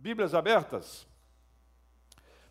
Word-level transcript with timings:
Bíblias 0.00 0.34
abertas? 0.34 1.06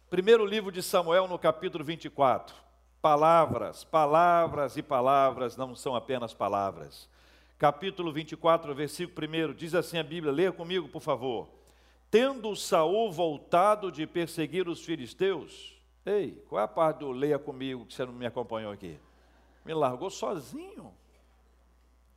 Primeiro 0.07 0.45
livro 0.45 0.71
de 0.71 0.83
Samuel, 0.83 1.27
no 1.27 1.39
capítulo 1.39 1.83
24. 1.83 2.55
Palavras, 3.01 3.83
palavras 3.83 4.77
e 4.77 4.83
palavras 4.83 5.57
não 5.57 5.75
são 5.75 5.95
apenas 5.95 6.31
palavras. 6.31 7.09
Capítulo 7.57 8.13
24, 8.13 8.75
versículo 8.75 9.27
1, 9.27 9.53
diz 9.55 9.73
assim 9.73 9.97
a 9.97 10.03
Bíblia, 10.03 10.31
leia 10.31 10.51
comigo, 10.51 10.89
por 10.89 11.01
favor. 11.01 11.49
Tendo 12.11 12.55
Saul 12.55 13.11
voltado 13.11 13.91
de 13.91 14.05
perseguir 14.05 14.69
os 14.69 14.85
filisteus, 14.85 15.75
ei, 16.05 16.43
qual 16.47 16.61
é 16.61 16.65
a 16.65 16.67
parte 16.67 16.99
do 16.99 17.11
leia 17.11 17.39
comigo 17.39 17.83
que 17.83 17.95
você 17.95 18.05
não 18.05 18.13
me 18.13 18.27
acompanhou 18.27 18.71
aqui? 18.71 18.99
Me 19.65 19.73
largou 19.73 20.11
sozinho. 20.11 20.93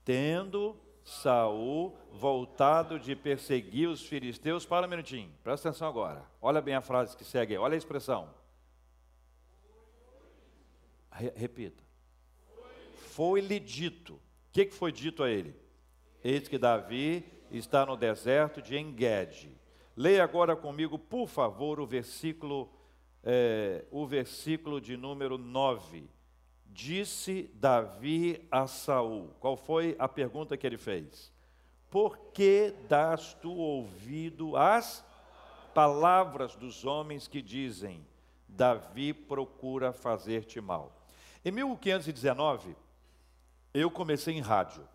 Tendo 0.05 0.77
Saul 1.05 1.97
voltado 2.13 2.99
de 2.99 3.17
perseguir 3.17 3.89
os 3.89 4.05
filisteus, 4.07 4.65
para 4.65 4.87
um 4.87 4.91
minutinho, 4.91 5.31
presta 5.43 5.69
atenção 5.69 5.89
agora. 5.89 6.25
Olha 6.41 6.61
bem 6.61 6.75
a 6.75 6.81
frase 6.81 7.17
que 7.17 7.25
segue, 7.25 7.57
olha 7.57 7.75
a 7.75 7.79
expressão. 7.79 8.29
Re 11.11 11.33
repita. 11.35 11.83
Foi-lhe 12.97 13.61
dito. 13.61 14.15
O 14.15 14.21
que, 14.53 14.67
que 14.67 14.75
foi 14.75 14.93
dito 14.93 15.23
a 15.23 15.31
ele? 15.31 15.55
Eis 16.23 16.49
que 16.49 16.59
Davi 16.59 17.25
está 17.51 17.85
no 17.85 17.97
deserto 17.97 18.63
de 18.63 18.77
Engede. 18.77 19.57
Leia 19.97 20.25
agora 20.25 20.57
comigo, 20.57 20.99
por 20.99 21.27
favor, 21.27 21.81
o 21.81 21.87
versículo, 21.87 22.73
é, 23.23 23.85
o 23.91 24.07
versículo 24.07 24.81
de 24.81 24.97
número 24.97 25.37
9 25.37 26.09
disse 26.73 27.51
Davi 27.55 28.47
a 28.51 28.67
Saul. 28.67 29.29
Qual 29.39 29.57
foi 29.57 29.95
a 29.99 30.09
pergunta 30.09 30.57
que 30.57 30.67
ele 30.67 30.79
fez? 30.79 31.33
Por 31.91 32.17
que 32.33 32.75
das 32.89 33.35
tu 33.35 33.53
ouvido 33.53 34.57
às 34.57 35.05
palavras 35.75 36.55
dos 36.57 36.85
homens 36.85 37.29
que 37.29 37.43
dizem: 37.43 38.07
Davi 38.49 39.13
procura 39.13 39.93
fazer-te 39.93 40.61
mal? 40.61 40.93
Em 41.45 41.51
1519, 41.51 42.75
eu 43.75 43.91
comecei 43.91 44.35
em 44.35 44.41
rádio. 44.41 44.89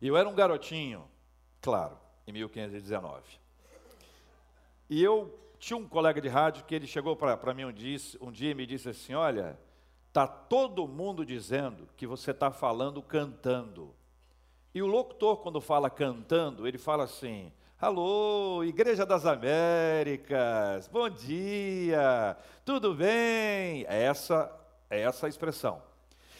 Eu 0.00 0.16
era 0.16 0.28
um 0.28 0.34
garotinho, 0.34 1.08
claro, 1.60 1.98
em 2.26 2.32
1519. 2.32 3.22
E 4.88 5.02
eu 5.02 5.38
tinha 5.58 5.76
um 5.76 5.88
colega 5.88 6.20
de 6.20 6.28
rádio 6.28 6.64
que 6.64 6.74
ele 6.74 6.86
chegou 6.86 7.16
para 7.16 7.54
mim 7.54 7.64
um 7.64 7.72
dia, 7.72 7.98
um 8.20 8.30
dia 8.30 8.50
e 8.50 8.54
me 8.54 8.66
disse 8.66 8.88
assim: 8.88 9.14
Olha, 9.14 9.58
Está 10.16 10.26
todo 10.26 10.88
mundo 10.88 11.26
dizendo 11.26 11.86
que 11.94 12.06
você 12.06 12.30
está 12.30 12.50
falando 12.50 13.02
cantando. 13.02 13.94
E 14.74 14.80
o 14.82 14.86
locutor, 14.86 15.42
quando 15.42 15.60
fala 15.60 15.90
cantando, 15.90 16.66
ele 16.66 16.78
fala 16.78 17.04
assim: 17.04 17.52
Alô, 17.78 18.64
Igreja 18.64 19.04
das 19.04 19.26
Américas, 19.26 20.88
bom 20.88 21.10
dia, 21.10 22.34
tudo 22.64 22.94
bem? 22.94 23.84
É 23.86 24.04
essa, 24.04 24.50
é 24.88 25.02
essa 25.02 25.26
a 25.26 25.28
expressão. 25.28 25.82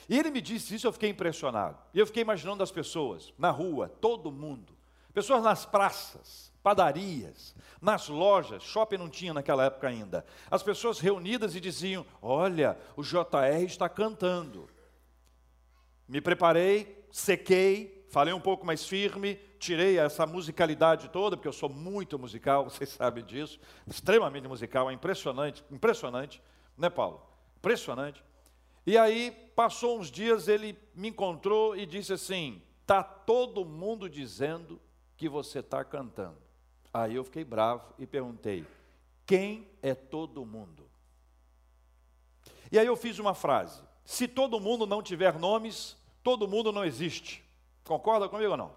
E 0.09 0.19
ele 0.19 0.31
me 0.31 0.41
disse 0.41 0.75
isso, 0.75 0.87
eu 0.87 0.93
fiquei 0.95 1.11
impressionado. 1.11 1.77
E 1.93 1.99
eu 1.99 2.07
fiquei 2.07 2.23
imaginando 2.23 2.63
as 2.63 2.73
pessoas 2.73 3.35
na 3.37 3.51
rua, 3.51 3.91
todo 4.01 4.33
mundo, 4.33 4.73
pessoas 5.13 5.43
nas 5.43 5.67
praças, 5.67 6.51
padarias, 6.67 7.55
nas 7.81 8.09
lojas, 8.09 8.61
shopping 8.61 8.97
não 8.97 9.09
tinha 9.09 9.33
naquela 9.33 9.67
época 9.67 9.86
ainda. 9.86 10.27
As 10.50 10.64
pessoas 10.64 10.98
reunidas 10.98 11.55
e 11.55 11.61
diziam: 11.61 12.05
Olha, 12.20 12.77
o 12.97 13.05
JR 13.05 13.62
está 13.64 13.89
cantando. 13.89 14.69
Me 16.09 16.20
preparei, 16.20 17.06
sequei, 17.12 18.05
falei 18.11 18.34
um 18.34 18.41
pouco 18.41 18.67
mais 18.67 18.84
firme, 18.84 19.37
tirei 19.61 19.97
essa 19.97 20.27
musicalidade 20.27 21.09
toda, 21.09 21.37
porque 21.37 21.47
eu 21.47 21.53
sou 21.53 21.69
muito 21.69 22.19
musical, 22.19 22.64
vocês 22.69 22.91
sabem 22.91 23.25
disso, 23.25 23.61
extremamente 23.87 24.48
musical, 24.48 24.91
é 24.91 24.92
impressionante, 24.92 25.65
impressionante, 25.71 26.43
né, 26.76 26.91
Paulo? 26.91 27.25
Impressionante. 27.59 28.25
E 28.84 28.99
aí, 28.99 29.31
passou 29.55 30.00
uns 30.00 30.10
dias, 30.10 30.49
ele 30.49 30.76
me 30.97 31.10
encontrou 31.10 31.76
e 31.76 31.87
disse 31.87 32.12
assim: 32.12 32.60
Está 32.81 33.05
todo 33.05 33.65
mundo 33.65 34.10
dizendo 34.10 34.81
que 35.16 35.28
você 35.28 35.60
está 35.60 35.84
cantando. 35.84 36.46
Aí 36.97 37.15
eu 37.15 37.25
fiquei 37.25 37.45
bravo 37.45 37.93
e 37.99 38.07
perguntei: 38.07 38.65
quem 39.27 39.69
é 39.83 39.95
todo 39.95 40.47
mundo? 40.47 40.89
E 42.73 42.79
aí 42.79 42.87
eu 42.87 42.97
fiz 42.97 43.19
uma 43.19 43.34
frase: 43.34 43.83
se 44.03 44.27
todo 44.27 44.59
mundo 44.59 44.87
não 44.87 45.03
tiver 45.03 45.39
nomes, 45.39 45.95
todo 46.23 46.49
mundo 46.49 46.73
não 46.73 46.87
existe. 46.87 47.45
Concorda 47.85 48.31
comigo 48.31 48.53
ou 48.53 48.56
não? 48.56 48.73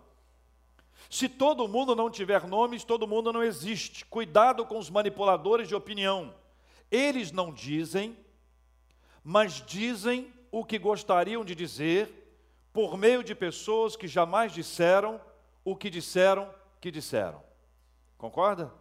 Se 1.09 1.29
todo 1.29 1.65
mundo 1.65 1.95
não 1.95 2.09
tiver 2.09 2.45
nomes, 2.45 2.83
todo 2.83 3.07
mundo 3.07 3.31
não 3.31 3.41
existe. 3.41 4.03
Cuidado 4.05 4.65
com 4.65 4.77
os 4.77 4.89
manipuladores 4.89 5.69
de 5.69 5.75
opinião. 5.75 6.35
Eles 6.91 7.31
não 7.31 7.53
dizem, 7.53 8.17
mas 9.23 9.63
dizem 9.65 10.29
o 10.51 10.65
que 10.65 10.77
gostariam 10.77 11.45
de 11.45 11.55
dizer 11.55 12.37
por 12.73 12.97
meio 12.97 13.23
de 13.23 13.33
pessoas 13.33 13.95
que 13.95 14.09
jamais 14.09 14.51
disseram 14.51 15.21
o 15.63 15.73
que 15.73 15.89
disseram 15.89 16.53
que 16.81 16.91
disseram. 16.91 17.48
Concorda? 18.19 18.71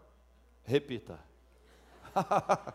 Repita. 0.65 1.19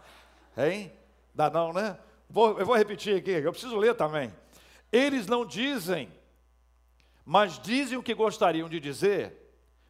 hein? 0.58 0.92
Dá 1.36 1.50
não, 1.50 1.74
né? 1.74 2.00
Vou, 2.30 2.58
eu 2.58 2.66
vou 2.66 2.76
repetir 2.76 3.18
aqui, 3.18 3.32
eu 3.32 3.52
preciso 3.52 3.76
ler 3.76 3.94
também. 3.96 4.34
Eles 4.92 5.28
não 5.28 5.46
dizem, 5.46 6.12
mas 7.26 7.60
dizem 7.60 7.98
o 7.98 8.02
que 8.02 8.14
gostariam 8.16 8.70
de 8.70 8.80
dizer 8.80 9.38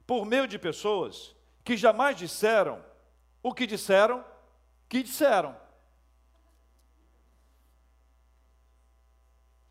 por 0.08 0.26
meio 0.26 0.48
de 0.48 0.58
pessoas 0.58 1.36
que 1.64 1.78
jamais 1.78 2.18
disseram 2.18 2.84
o 3.42 3.54
que 3.54 3.68
disseram 3.68 4.26
que 4.90 5.04
disseram. 5.04 5.56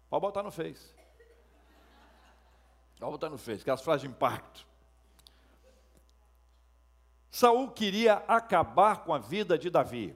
Pode 0.09 0.21
botar 0.21 0.43
no 0.45 0.53
Face. 0.53 0.95
Pode 3.01 3.13
botar 3.13 3.29
no 3.29 3.39
Face, 3.39 3.63
aquelas 3.63 3.83
frases 3.83 4.03
de 4.03 4.09
impacto. 4.09 4.72
Saul 7.33 7.71
queria 7.71 8.23
acabar 8.29 9.05
com 9.05 9.15
a 9.15 9.19
vida 9.19 9.59
de 9.59 9.71
Davi, 9.71 10.15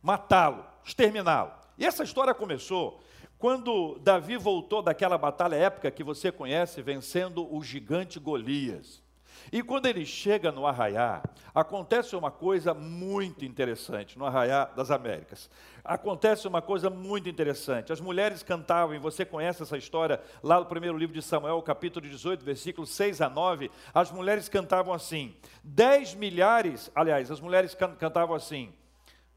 matá-lo, 0.00 0.64
exterminá-lo. 0.82 1.52
E 1.76 1.84
essa 1.84 2.02
história 2.02 2.32
começou 2.32 3.02
quando 3.36 3.98
Davi 3.98 4.38
voltou 4.38 4.80
daquela 4.80 5.18
batalha 5.18 5.56
épica 5.56 5.90
que 5.90 6.02
você 6.02 6.32
conhece, 6.32 6.80
vencendo 6.80 7.54
o 7.54 7.62
gigante 7.62 8.18
Golias. 8.18 9.03
E 9.52 9.62
quando 9.62 9.86
ele 9.86 10.04
chega 10.04 10.50
no 10.50 10.66
arraiá, 10.66 11.22
acontece 11.54 12.16
uma 12.16 12.30
coisa 12.30 12.74
muito 12.74 13.44
interessante 13.44 14.18
no 14.18 14.26
arraiá 14.26 14.64
das 14.64 14.90
Américas. 14.90 15.50
Acontece 15.84 16.48
uma 16.48 16.62
coisa 16.62 16.88
muito 16.88 17.28
interessante. 17.28 17.92
As 17.92 18.00
mulheres 18.00 18.42
cantavam, 18.42 18.94
e 18.94 18.98
você 18.98 19.24
conhece 19.24 19.62
essa 19.62 19.76
história 19.76 20.20
lá 20.42 20.58
no 20.58 20.66
primeiro 20.66 20.96
livro 20.96 21.14
de 21.14 21.22
Samuel, 21.22 21.60
capítulo 21.62 22.06
18, 22.08 22.44
versículos 22.44 22.90
6 22.90 23.20
a 23.20 23.28
9. 23.28 23.70
As 23.92 24.10
mulheres 24.10 24.48
cantavam 24.48 24.94
assim: 24.94 25.36
dez 25.62 26.14
milhares, 26.14 26.90
aliás, 26.94 27.30
as 27.30 27.40
mulheres 27.40 27.74
can 27.74 27.94
cantavam 27.96 28.34
assim: 28.34 28.72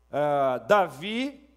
uh, 0.10 0.66
Davi, 0.68 1.48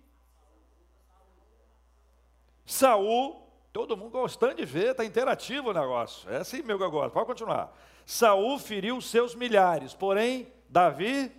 Saul, 2.67 3.47
todo 3.73 3.97
mundo 3.97 4.11
gostando 4.11 4.55
de 4.55 4.65
ver, 4.65 4.91
está 4.91 5.05
interativo 5.05 5.71
o 5.71 5.73
negócio. 5.73 6.31
É 6.31 6.39
assim 6.39 6.63
meu 6.63 6.79
negócio, 6.79 7.11
pode 7.11 7.27
continuar. 7.27 7.77
Saul 8.11 8.59
feriu 8.59 9.01
seus 9.01 9.37
milhares, 9.37 9.95
porém 9.95 10.53
Davi 10.69 11.31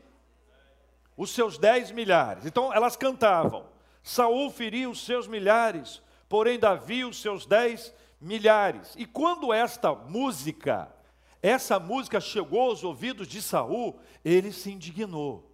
os 1.17 1.31
seus 1.31 1.57
dez 1.57 1.91
milhares. 1.91 2.45
Então 2.45 2.73
elas 2.73 2.95
cantavam. 2.95 3.67
Saul 4.01 4.49
feriu 4.49 4.91
os 4.91 5.03
seus 5.03 5.27
milhares, 5.27 6.01
porém 6.29 6.57
Davi 6.57 7.03
os 7.03 7.21
seus 7.21 7.45
dez 7.45 7.93
milhares. 8.21 8.95
E 8.97 9.05
quando 9.05 9.51
esta 9.51 9.93
música, 9.93 10.90
essa 11.41 11.78
música 11.78 12.22
chegou 12.22 12.61
aos 12.61 12.85
ouvidos 12.85 13.28
de 13.28 13.41
Saul, 13.41 13.99
ele 14.23 14.53
se 14.53 14.72
indignou. 14.72 15.51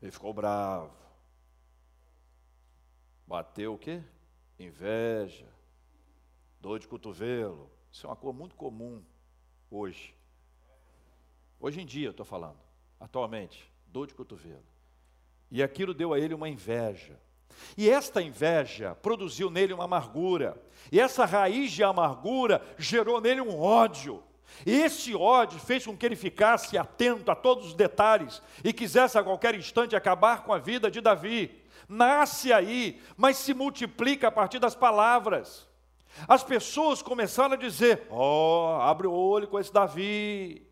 Ele 0.00 0.10
ficou 0.10 0.32
bravo. 0.32 0.96
Bateu 3.26 3.74
o 3.74 3.78
quê? 3.78 4.02
Inveja, 4.58 5.52
dor 6.62 6.78
de 6.78 6.88
cotovelo. 6.88 7.70
Isso 7.92 8.06
é 8.06 8.08
uma 8.08 8.16
coisa 8.16 8.38
muito 8.38 8.56
comum 8.56 9.04
hoje. 9.70 10.16
Hoje 11.60 11.80
em 11.80 11.86
dia, 11.86 12.10
estou 12.10 12.26
falando, 12.26 12.58
atualmente, 13.00 13.70
dor 13.88 14.06
de 14.06 14.14
cotovelo. 14.14 14.64
E 15.50 15.62
aquilo 15.62 15.94
deu 15.94 16.12
a 16.12 16.18
ele 16.18 16.34
uma 16.34 16.48
inveja. 16.48 17.18
E 17.76 17.88
esta 17.88 18.20
inveja 18.20 18.94
produziu 18.96 19.50
nele 19.50 19.72
uma 19.72 19.84
amargura. 19.84 20.60
E 20.92 21.00
essa 21.00 21.24
raiz 21.24 21.72
de 21.72 21.82
amargura 21.82 22.62
gerou 22.76 23.20
nele 23.20 23.40
um 23.40 23.58
ódio. 23.58 24.22
E 24.64 24.72
esse 24.72 25.14
ódio 25.14 25.58
fez 25.58 25.84
com 25.84 25.96
que 25.96 26.04
ele 26.04 26.16
ficasse 26.16 26.78
atento 26.78 27.30
a 27.30 27.34
todos 27.34 27.68
os 27.68 27.74
detalhes 27.74 28.42
e 28.62 28.72
quisesse 28.72 29.18
a 29.18 29.24
qualquer 29.24 29.54
instante 29.54 29.96
acabar 29.96 30.44
com 30.44 30.52
a 30.52 30.58
vida 30.58 30.90
de 30.90 31.00
Davi. 31.00 31.62
Nasce 31.88 32.52
aí, 32.52 33.00
mas 33.16 33.36
se 33.36 33.54
multiplica 33.54 34.28
a 34.28 34.32
partir 34.32 34.58
das 34.58 34.74
palavras. 34.74 35.66
As 36.26 36.42
pessoas 36.42 37.02
começaram 37.02 37.54
a 37.54 37.58
dizer: 37.58 38.06
Ó, 38.10 38.78
oh, 38.78 38.82
abre 38.82 39.06
o 39.06 39.12
olho 39.12 39.48
com 39.48 39.58
esse 39.58 39.72
Davi. 39.72 40.65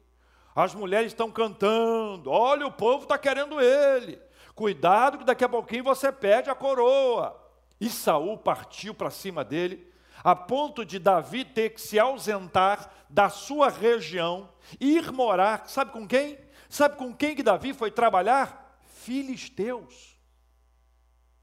As 0.55 0.75
mulheres 0.75 1.09
estão 1.09 1.31
cantando. 1.31 2.31
Olha, 2.31 2.67
o 2.67 2.73
povo 2.73 3.03
está 3.03 3.19
querendo 3.19 3.61
ele. 3.61 4.21
Cuidado 4.55 5.19
que 5.19 5.25
daqui 5.25 5.45
a 5.45 5.49
pouquinho 5.49 5.83
você 5.83 6.12
perde 6.12 6.49
a 6.49 6.55
coroa. 6.55 7.41
E 7.81 7.91
Saul 7.91 8.39
partiu 8.39 8.95
para 8.95 9.11
cima 9.11 9.45
dele, 9.45 9.93
a 10.23 10.37
ponto 10.37 10.85
de 10.85 10.99
Davi 10.99 11.45
ter 11.45 11.71
que 11.71 11.81
se 11.81 11.99
ausentar 11.99 12.91
da 13.11 13.29
sua 13.29 13.69
região, 13.69 14.49
ir 14.81 15.11
morar, 15.11 15.69
sabe 15.69 15.91
com 15.91 16.06
quem? 16.06 16.39
Sabe 16.69 16.97
com 16.97 17.12
quem 17.12 17.35
que 17.35 17.43
Davi 17.43 17.75
foi 17.75 17.91
trabalhar? 17.91 18.79
Filisteus. 19.03 20.17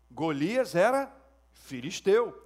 Golias 0.10 0.74
era 0.74 1.12
filisteu. 1.54 2.38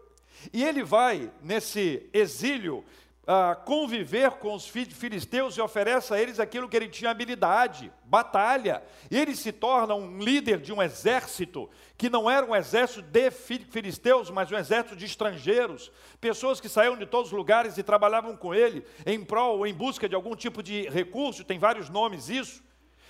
E 0.52 0.64
ele 0.64 0.84
vai 0.84 1.32
nesse 1.42 2.10
exílio 2.12 2.84
uh, 3.26 3.64
conviver 3.66 4.32
com 4.32 4.54
os 4.54 4.68
filisteus 4.68 5.58
e 5.58 5.62
oferece 5.62 6.14
a 6.14 6.22
eles 6.22 6.40
aquilo 6.40 6.70
que 6.70 6.78
ele 6.78 6.88
tinha 6.88 7.12
habilidade, 7.12 7.92
batalha. 8.04 8.84
Ele 9.10 9.36
se 9.36 9.52
torna 9.52 9.96
um 9.96 10.20
líder 10.20 10.60
de 10.60 10.72
um 10.72 10.82
exército 10.82 11.70
que 11.98 12.10
não 12.10 12.30
era 12.30 12.46
um 12.46 12.56
exército 12.56 13.02
de 13.02 13.32
filisteus, 13.32 14.30
mas 14.30 14.52
um 14.52 14.58
exército 14.58 14.96
de 14.96 15.06
estrangeiros, 15.06 15.92
pessoas 16.22 16.60
que 16.60 16.70
saíam 16.70 16.98
de 16.98 17.06
todos 17.06 17.32
os 17.32 17.38
lugares 17.38 17.78
e 17.78 17.84
trabalhavam 17.84 18.36
com 18.36 18.54
ele 18.54 18.86
em 19.06 19.24
prol 19.24 19.60
ou 19.60 19.68
em 19.68 19.74
busca 19.74 20.08
de 20.08 20.16
algum 20.16 20.36
tipo 20.36 20.62
de 20.62 20.88
recurso, 20.90 21.44
tem 21.44 21.58
vários 21.58 21.90
nomes 21.90 22.30
isso. 22.30 22.64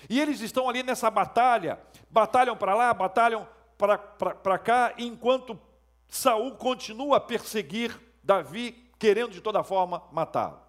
E 0.10 0.22
eles 0.22 0.40
estão 0.42 0.70
ali 0.70 0.84
nessa 0.84 1.10
batalha, 1.10 1.80
batalham 2.10 2.56
para 2.56 2.76
lá, 2.76 2.94
batalham 2.94 3.48
para 3.78 4.58
cá, 4.58 4.94
enquanto 4.98 5.60
Saul 6.08 6.52
continua 6.56 7.18
a 7.18 7.20
perseguir 7.20 8.00
Davi 8.24 8.85
querendo 9.06 9.34
de 9.34 9.40
toda 9.40 9.64
forma 9.64 10.02
matá-lo. 10.12 10.60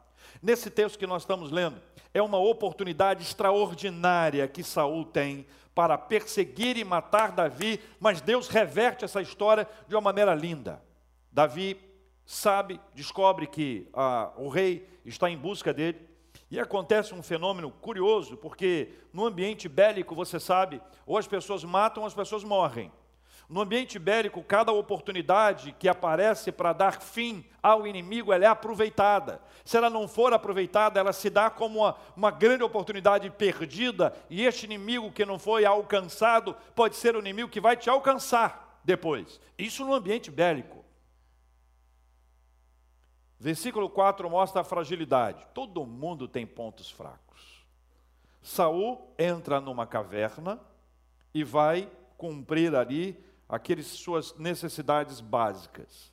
Nesse 0.42 0.68
texto 0.68 0.98
que 0.98 1.06
nós 1.06 1.22
estamos 1.22 1.50
lendo, 1.50 1.80
é 2.12 2.20
uma 2.20 2.36
oportunidade 2.36 3.22
extraordinária 3.22 4.46
que 4.46 4.62
Saul 4.62 5.06
tem 5.06 5.46
para 5.74 5.96
perseguir 5.96 6.76
e 6.76 6.84
matar 6.84 7.32
Davi, 7.32 7.80
mas 7.98 8.20
Deus 8.20 8.48
reverte 8.48 9.06
essa 9.06 9.22
história 9.22 9.66
de 9.88 9.94
uma 9.94 10.02
maneira 10.02 10.34
linda. 10.34 10.82
Davi 11.32 11.80
sabe, 12.26 12.78
descobre 12.94 13.46
que 13.46 13.88
ah, 13.94 14.30
o 14.36 14.50
rei 14.50 14.86
está 15.02 15.30
em 15.30 15.38
busca 15.38 15.72
dele, 15.72 16.06
e 16.50 16.60
acontece 16.60 17.14
um 17.14 17.22
fenômeno 17.22 17.70
curioso, 17.70 18.36
porque 18.36 18.90
no 19.14 19.24
ambiente 19.24 19.66
bélico, 19.66 20.14
você 20.14 20.38
sabe, 20.38 20.78
ou 21.06 21.16
as 21.16 21.26
pessoas 21.26 21.64
matam 21.64 22.02
ou 22.02 22.06
as 22.06 22.12
pessoas 22.12 22.44
morrem. 22.44 22.92
No 23.48 23.60
ambiente 23.60 23.98
bélico, 23.98 24.42
cada 24.42 24.72
oportunidade 24.72 25.72
que 25.72 25.88
aparece 25.88 26.50
para 26.50 26.72
dar 26.72 27.00
fim 27.00 27.44
ao 27.62 27.86
inimigo, 27.86 28.32
ela 28.32 28.44
é 28.44 28.48
aproveitada. 28.48 29.40
Se 29.64 29.76
ela 29.76 29.88
não 29.88 30.08
for 30.08 30.32
aproveitada, 30.32 30.98
ela 30.98 31.12
se 31.12 31.30
dá 31.30 31.48
como 31.48 31.80
uma, 31.80 31.96
uma 32.16 32.30
grande 32.30 32.64
oportunidade 32.64 33.30
perdida, 33.30 34.12
e 34.28 34.44
este 34.44 34.66
inimigo 34.66 35.12
que 35.12 35.24
não 35.24 35.38
foi 35.38 35.64
alcançado 35.64 36.56
pode 36.74 36.96
ser 36.96 37.14
o 37.14 37.20
inimigo 37.20 37.48
que 37.48 37.60
vai 37.60 37.76
te 37.76 37.88
alcançar 37.88 38.80
depois. 38.84 39.40
Isso 39.56 39.84
no 39.84 39.94
ambiente 39.94 40.30
bélico. 40.30 40.84
Versículo 43.38 43.88
4 43.88 44.28
mostra 44.28 44.62
a 44.62 44.64
fragilidade. 44.64 45.46
Todo 45.54 45.86
mundo 45.86 46.26
tem 46.26 46.46
pontos 46.46 46.90
fracos. 46.90 47.64
Saul 48.42 49.12
entra 49.18 49.60
numa 49.60 49.86
caverna 49.86 50.58
e 51.34 51.44
vai 51.44 51.90
cumprir 52.16 52.74
ali 52.74 53.22
aquelas 53.48 53.86
suas 53.86 54.34
necessidades 54.36 55.20
básicas. 55.20 56.12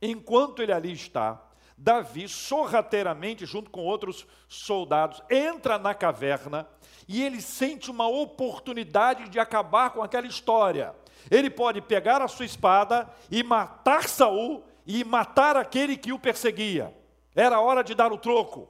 Enquanto 0.00 0.62
ele 0.62 0.72
ali 0.72 0.92
está, 0.92 1.40
Davi, 1.76 2.28
sorrateiramente, 2.28 3.46
junto 3.46 3.70
com 3.70 3.84
outros 3.84 4.26
soldados, 4.48 5.22
entra 5.30 5.78
na 5.78 5.94
caverna 5.94 6.66
e 7.08 7.22
ele 7.22 7.40
sente 7.40 7.90
uma 7.90 8.06
oportunidade 8.06 9.28
de 9.28 9.38
acabar 9.38 9.90
com 9.90 10.02
aquela 10.02 10.26
história. 10.26 10.94
Ele 11.30 11.50
pode 11.50 11.80
pegar 11.80 12.20
a 12.20 12.28
sua 12.28 12.44
espada 12.44 13.08
e 13.30 13.42
matar 13.42 14.08
Saul 14.08 14.64
e 14.86 15.04
matar 15.04 15.56
aquele 15.56 15.96
que 15.96 16.12
o 16.12 16.18
perseguia. 16.18 16.94
Era 17.34 17.60
hora 17.60 17.82
de 17.82 17.94
dar 17.94 18.12
o 18.12 18.18
troco. 18.18 18.68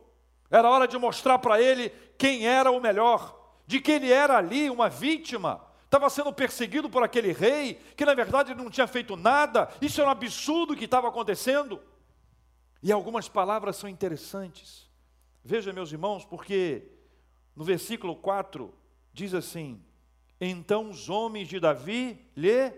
Era 0.51 0.71
hora 0.71 0.87
de 0.87 0.99
mostrar 0.99 1.39
para 1.39 1.61
ele 1.61 1.91
quem 2.19 2.47
era 2.47 2.71
o 2.71 2.81
melhor, 2.81 3.35
de 3.67 3.81
que 3.81 3.93
ele 3.93 4.13
era 4.13 4.37
ali 4.37 4.69
uma 4.69 4.89
vítima, 4.89 5.65
estava 5.93 6.09
sendo 6.09 6.33
perseguido 6.33 6.89
por 6.89 7.03
aquele 7.03 7.33
rei, 7.33 7.75
que 7.95 8.07
na 8.07 8.15
verdade 8.15 8.55
não 8.55 8.71
tinha 8.71 8.87
feito 8.87 9.15
nada, 9.15 9.69
isso 9.79 10.01
era 10.01 10.09
um 10.09 10.13
absurdo 10.13 10.75
que 10.75 10.87
estava 10.87 11.09
acontecendo. 11.09 11.83
E 12.83 12.91
algumas 12.91 13.29
palavras 13.29 13.77
são 13.77 13.91
interessantes. 13.91 14.91
Veja, 15.45 15.71
meus 15.71 15.93
irmãos, 15.93 16.25
porque 16.25 16.89
no 17.55 17.63
versículo 17.63 18.17
4 18.17 18.73
diz 19.13 19.35
assim: 19.35 19.85
Então 20.41 20.89
os 20.89 21.11
homens 21.11 21.47
de 21.47 21.61
Davi 21.61 22.27
lhe 22.35 22.73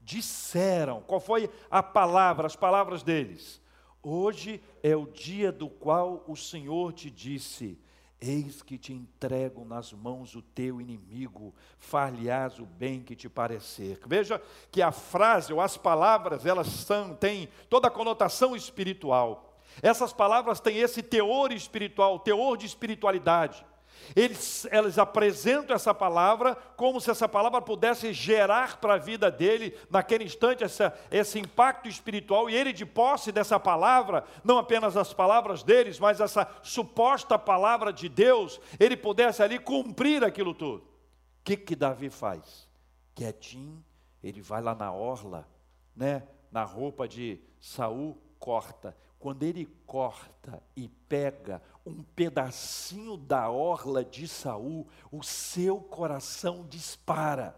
disseram, 0.00 1.00
qual 1.00 1.20
foi 1.20 1.48
a 1.70 1.80
palavra, 1.80 2.48
as 2.48 2.56
palavras 2.56 3.04
deles? 3.04 3.62
Hoje 4.02 4.60
é 4.82 4.96
o 4.96 5.06
dia 5.06 5.52
do 5.52 5.70
qual 5.70 6.24
o 6.26 6.34
Senhor 6.34 6.92
te 6.92 7.08
disse: 7.08 7.78
Eis 8.24 8.62
que 8.62 8.78
te 8.78 8.92
entrego 8.92 9.64
nas 9.64 9.92
mãos 9.92 10.36
o 10.36 10.42
teu 10.42 10.80
inimigo, 10.80 11.52
far-lhe-ás 11.76 12.60
o 12.60 12.64
bem 12.64 13.02
que 13.02 13.16
te 13.16 13.28
parecer. 13.28 13.98
Veja 14.06 14.40
que 14.70 14.80
a 14.80 14.92
frase 14.92 15.52
ou 15.52 15.60
as 15.60 15.76
palavras, 15.76 16.46
elas 16.46 16.68
são, 16.68 17.16
têm 17.16 17.48
toda 17.68 17.88
a 17.88 17.90
conotação 17.90 18.54
espiritual. 18.54 19.58
Essas 19.82 20.12
palavras 20.12 20.60
têm 20.60 20.78
esse 20.78 21.02
teor 21.02 21.50
espiritual, 21.50 22.20
teor 22.20 22.56
de 22.56 22.64
espiritualidade. 22.64 23.66
Eles, 24.14 24.66
eles 24.70 24.98
apresentam 24.98 25.74
essa 25.74 25.94
palavra 25.94 26.54
como 26.76 27.00
se 27.00 27.10
essa 27.10 27.28
palavra 27.28 27.60
pudesse 27.62 28.12
gerar 28.12 28.78
para 28.78 28.94
a 28.94 28.98
vida 28.98 29.30
dele, 29.30 29.76
naquele 29.90 30.24
instante, 30.24 30.64
essa, 30.64 30.96
esse 31.10 31.38
impacto 31.38 31.88
espiritual, 31.88 32.48
e 32.48 32.54
ele, 32.54 32.72
de 32.72 32.84
posse 32.84 33.32
dessa 33.32 33.58
palavra, 33.58 34.24
não 34.44 34.58
apenas 34.58 34.96
as 34.96 35.12
palavras 35.12 35.62
deles, 35.62 35.98
mas 35.98 36.20
essa 36.20 36.48
suposta 36.62 37.38
palavra 37.38 37.92
de 37.92 38.08
Deus, 38.08 38.60
ele 38.78 38.96
pudesse 38.96 39.42
ali 39.42 39.58
cumprir 39.58 40.24
aquilo 40.24 40.54
tudo. 40.54 40.82
O 40.82 41.44
que, 41.44 41.56
que 41.56 41.74
Davi 41.74 42.10
faz? 42.10 42.68
Quietinho, 43.14 43.84
ele 44.22 44.40
vai 44.40 44.62
lá 44.62 44.74
na 44.74 44.92
orla, 44.92 45.48
né, 45.94 46.22
na 46.50 46.64
roupa 46.64 47.08
de 47.08 47.40
Saul, 47.60 48.16
corta. 48.38 48.96
Quando 49.22 49.44
ele 49.44 49.68
corta 49.86 50.60
e 50.74 50.88
pega 50.88 51.62
um 51.86 52.02
pedacinho 52.02 53.16
da 53.16 53.48
orla 53.48 54.04
de 54.04 54.26
Saul, 54.26 54.88
o 55.12 55.22
seu 55.22 55.76
coração 55.76 56.66
dispara. 56.68 57.56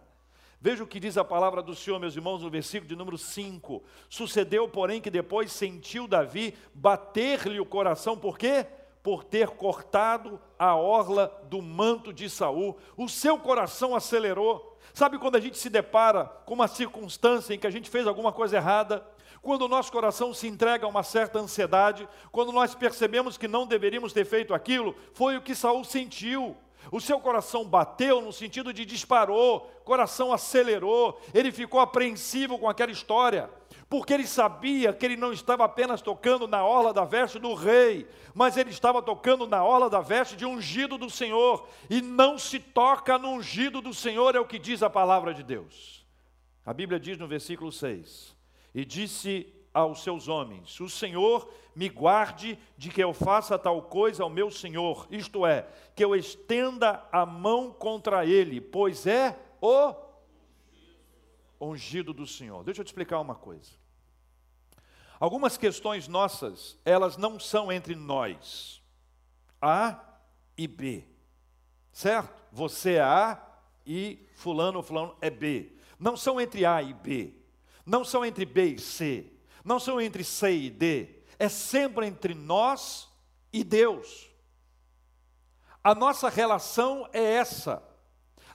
Veja 0.60 0.84
o 0.84 0.86
que 0.86 1.00
diz 1.00 1.16
a 1.16 1.24
palavra 1.24 1.62
do 1.62 1.74
Senhor, 1.74 1.98
meus 1.98 2.14
irmãos, 2.14 2.42
no 2.42 2.50
versículo 2.50 2.86
de 2.86 2.94
número 2.94 3.16
5. 3.16 3.82
Sucedeu, 4.10 4.68
porém, 4.68 5.00
que 5.00 5.08
depois 5.08 5.52
sentiu 5.52 6.06
Davi 6.06 6.54
bater-lhe 6.74 7.58
o 7.58 7.64
coração, 7.64 8.14
por 8.14 8.36
quê? 8.36 8.66
Por 9.02 9.24
ter 9.24 9.48
cortado 9.48 10.38
a 10.58 10.76
orla 10.76 11.32
do 11.48 11.62
manto 11.62 12.12
de 12.12 12.28
Saul. 12.28 12.76
O 12.94 13.08
seu 13.08 13.38
coração 13.38 13.96
acelerou. 13.96 14.78
Sabe 14.92 15.18
quando 15.18 15.36
a 15.36 15.40
gente 15.40 15.56
se 15.56 15.70
depara 15.70 16.26
com 16.44 16.52
uma 16.52 16.68
circunstância 16.68 17.54
em 17.54 17.58
que 17.58 17.66
a 17.66 17.70
gente 17.70 17.88
fez 17.88 18.06
alguma 18.06 18.32
coisa 18.32 18.58
errada? 18.58 19.02
Quando 19.44 19.62
o 19.62 19.68
nosso 19.68 19.92
coração 19.92 20.32
se 20.32 20.48
entrega 20.48 20.86
a 20.86 20.88
uma 20.88 21.02
certa 21.02 21.38
ansiedade, 21.38 22.08
quando 22.32 22.50
nós 22.50 22.74
percebemos 22.74 23.36
que 23.36 23.46
não 23.46 23.66
deveríamos 23.66 24.12
ter 24.12 24.24
feito 24.24 24.54
aquilo, 24.54 24.96
foi 25.12 25.36
o 25.36 25.42
que 25.42 25.54
Saul 25.54 25.84
sentiu. 25.84 26.56
O 26.90 27.00
seu 27.00 27.20
coração 27.20 27.64
bateu 27.64 28.20
no 28.20 28.32
sentido 28.32 28.72
de 28.72 28.84
disparou, 28.84 29.60
coração 29.84 30.32
acelerou, 30.32 31.20
ele 31.32 31.52
ficou 31.52 31.80
apreensivo 31.80 32.58
com 32.58 32.68
aquela 32.68 32.90
história, 32.90 33.50
porque 33.88 34.12
ele 34.12 34.26
sabia 34.26 34.92
que 34.92 35.04
ele 35.04 35.16
não 35.16 35.32
estava 35.32 35.64
apenas 35.64 36.02
tocando 36.02 36.48
na 36.48 36.64
orla 36.64 36.92
da 36.92 37.04
veste 37.04 37.38
do 37.38 37.54
rei, 37.54 38.06
mas 38.34 38.56
ele 38.56 38.70
estava 38.70 39.02
tocando 39.02 39.46
na 39.46 39.62
orla 39.62 39.88
da 39.88 40.00
veste 40.00 40.36
de 40.36 40.44
ungido 40.44 40.98
do 40.98 41.10
Senhor, 41.10 41.66
e 41.88 42.00
não 42.00 42.38
se 42.38 42.58
toca 42.58 43.18
no 43.18 43.28
ungido 43.28 43.80
do 43.80 43.94
Senhor, 43.94 44.34
é 44.34 44.40
o 44.40 44.46
que 44.46 44.58
diz 44.58 44.82
a 44.82 44.90
palavra 44.90 45.32
de 45.32 45.42
Deus. 45.42 46.04
A 46.66 46.72
Bíblia 46.72 46.98
diz 46.98 47.18
no 47.18 47.28
versículo 47.28 47.70
6: 47.70 48.33
e 48.74 48.84
disse 48.84 49.52
aos 49.72 50.02
seus 50.02 50.28
homens: 50.28 50.78
O 50.80 50.88
Senhor 50.88 51.50
me 51.74 51.88
guarde 51.88 52.58
de 52.76 52.90
que 52.90 53.02
eu 53.02 53.12
faça 53.12 53.58
tal 53.58 53.82
coisa 53.82 54.22
ao 54.22 54.30
meu 54.30 54.50
Senhor, 54.50 55.06
isto 55.10 55.46
é, 55.46 55.68
que 55.94 56.04
eu 56.04 56.14
estenda 56.14 57.06
a 57.10 57.24
mão 57.24 57.72
contra 57.72 58.26
ele, 58.26 58.60
pois 58.60 59.06
é 59.06 59.38
o 59.60 59.94
ungido 61.60 62.12
do 62.12 62.26
Senhor. 62.26 62.62
Deixa 62.64 62.80
eu 62.80 62.84
te 62.84 62.88
explicar 62.88 63.20
uma 63.20 63.34
coisa. 63.34 63.70
Algumas 65.18 65.56
questões 65.56 66.08
nossas, 66.08 66.78
elas 66.84 67.16
não 67.16 67.38
são 67.38 67.72
entre 67.72 67.94
nós, 67.94 68.82
A 69.62 69.98
e 70.56 70.66
B, 70.66 71.04
certo? 71.92 72.42
Você 72.52 72.94
é 72.94 73.00
A 73.00 73.40
e 73.86 74.26
fulano 74.34 74.82
fulano 74.82 75.16
é 75.20 75.30
B. 75.30 75.72
Não 75.98 76.16
são 76.16 76.40
entre 76.40 76.66
A 76.66 76.82
e 76.82 76.92
B 76.92 77.43
não 77.84 78.04
são 78.04 78.24
entre 78.24 78.44
B 78.44 78.74
e 78.74 78.78
C, 78.78 79.26
não 79.64 79.78
são 79.78 80.00
entre 80.00 80.24
C 80.24 80.52
e 80.52 80.70
D, 80.70 81.08
é 81.38 81.48
sempre 81.48 82.06
entre 82.06 82.34
nós 82.34 83.08
e 83.52 83.62
Deus. 83.62 84.30
A 85.82 85.94
nossa 85.94 86.28
relação 86.28 87.08
é 87.12 87.22
essa. 87.22 87.82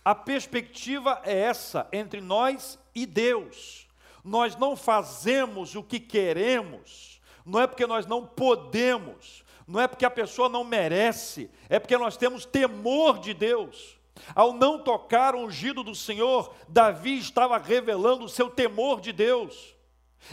A 0.03 0.15
perspectiva 0.15 1.21
é 1.23 1.37
essa 1.37 1.87
entre 1.91 2.21
nós 2.21 2.79
e 2.95 3.05
Deus. 3.05 3.87
Nós 4.23 4.55
não 4.55 4.75
fazemos 4.75 5.75
o 5.75 5.83
que 5.83 5.99
queremos, 5.99 7.21
não 7.45 7.61
é 7.61 7.67
porque 7.67 7.85
nós 7.85 8.05
não 8.05 8.25
podemos, 8.25 9.43
não 9.67 9.79
é 9.79 9.87
porque 9.87 10.05
a 10.05 10.09
pessoa 10.09 10.49
não 10.49 10.63
merece, 10.63 11.49
é 11.69 11.79
porque 11.79 11.97
nós 11.97 12.17
temos 12.17 12.45
temor 12.45 13.19
de 13.19 13.33
Deus. 13.33 13.98
Ao 14.35 14.53
não 14.53 14.79
tocar 14.83 15.35
o 15.35 15.45
ungido 15.45 15.83
do 15.83 15.95
Senhor, 15.95 16.53
Davi 16.67 17.17
estava 17.17 17.57
revelando 17.57 18.25
o 18.25 18.29
seu 18.29 18.49
temor 18.49 19.01
de 19.01 19.11
Deus. 19.11 19.75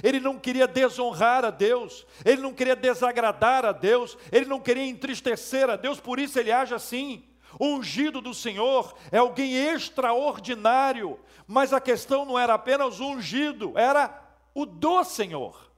Ele 0.03 0.21
não 0.21 0.39
queria 0.39 0.67
desonrar 0.67 1.45
a 1.45 1.51
Deus, 1.51 2.07
ele 2.25 2.43
não 2.43 2.53
queria 2.53 2.77
desagradar 2.77 3.65
a 3.65 3.73
Deus, 3.73 4.19
ele 4.33 4.47
não 4.47 4.61
queria 4.61 4.85
entristecer 4.87 5.71
a 5.71 5.77
Deus, 5.77 6.01
por 6.01 6.19
isso 6.19 6.39
ele 6.39 6.51
age 6.51 6.75
assim. 6.75 7.25
O 7.59 7.67
ungido 7.67 8.21
do 8.21 8.35
Senhor 8.35 8.95
é 9.11 9.19
alguém 9.19 9.55
extraordinário, 9.55 11.19
mas 11.47 11.73
a 11.73 11.81
questão 11.81 12.25
não 12.25 12.39
era 12.39 12.55
apenas 12.55 13.01
o 13.01 13.07
ungido, 13.07 13.73
era 13.79 14.23
o 14.53 14.67
do 14.67 15.05
Senhor. 15.05 15.71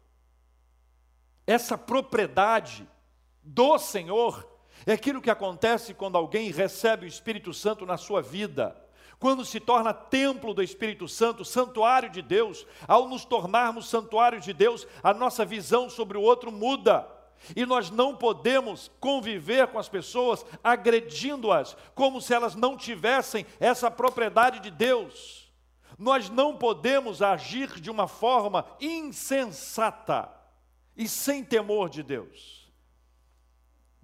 Essa 1.46 1.78
propriedade 1.78 2.88
do 3.42 3.78
Senhor 3.78 4.47
é 4.92 4.94
aquilo 4.94 5.20
que 5.20 5.30
acontece 5.30 5.92
quando 5.92 6.16
alguém 6.16 6.50
recebe 6.50 7.04
o 7.04 7.08
Espírito 7.08 7.52
Santo 7.52 7.84
na 7.84 7.96
sua 7.96 8.22
vida. 8.22 8.74
Quando 9.18 9.44
se 9.44 9.58
torna 9.58 9.92
templo 9.92 10.54
do 10.54 10.62
Espírito 10.62 11.08
Santo, 11.08 11.44
santuário 11.44 12.08
de 12.08 12.22
Deus, 12.22 12.66
ao 12.86 13.08
nos 13.08 13.24
tornarmos 13.24 13.88
santuário 13.88 14.40
de 14.40 14.52
Deus, 14.52 14.86
a 15.02 15.12
nossa 15.12 15.44
visão 15.44 15.90
sobre 15.90 16.16
o 16.16 16.22
outro 16.22 16.52
muda. 16.52 17.06
E 17.54 17.66
nós 17.66 17.90
não 17.90 18.16
podemos 18.16 18.90
conviver 19.00 19.66
com 19.68 19.78
as 19.78 19.88
pessoas 19.88 20.44
agredindo-as, 20.62 21.76
como 21.94 22.20
se 22.20 22.32
elas 22.32 22.54
não 22.54 22.76
tivessem 22.76 23.44
essa 23.60 23.90
propriedade 23.90 24.60
de 24.60 24.70
Deus. 24.70 25.52
Nós 25.98 26.30
não 26.30 26.56
podemos 26.56 27.20
agir 27.20 27.80
de 27.80 27.90
uma 27.90 28.06
forma 28.06 28.64
insensata 28.80 30.30
e 30.96 31.08
sem 31.08 31.44
temor 31.44 31.90
de 31.90 32.02
Deus. 32.02 32.57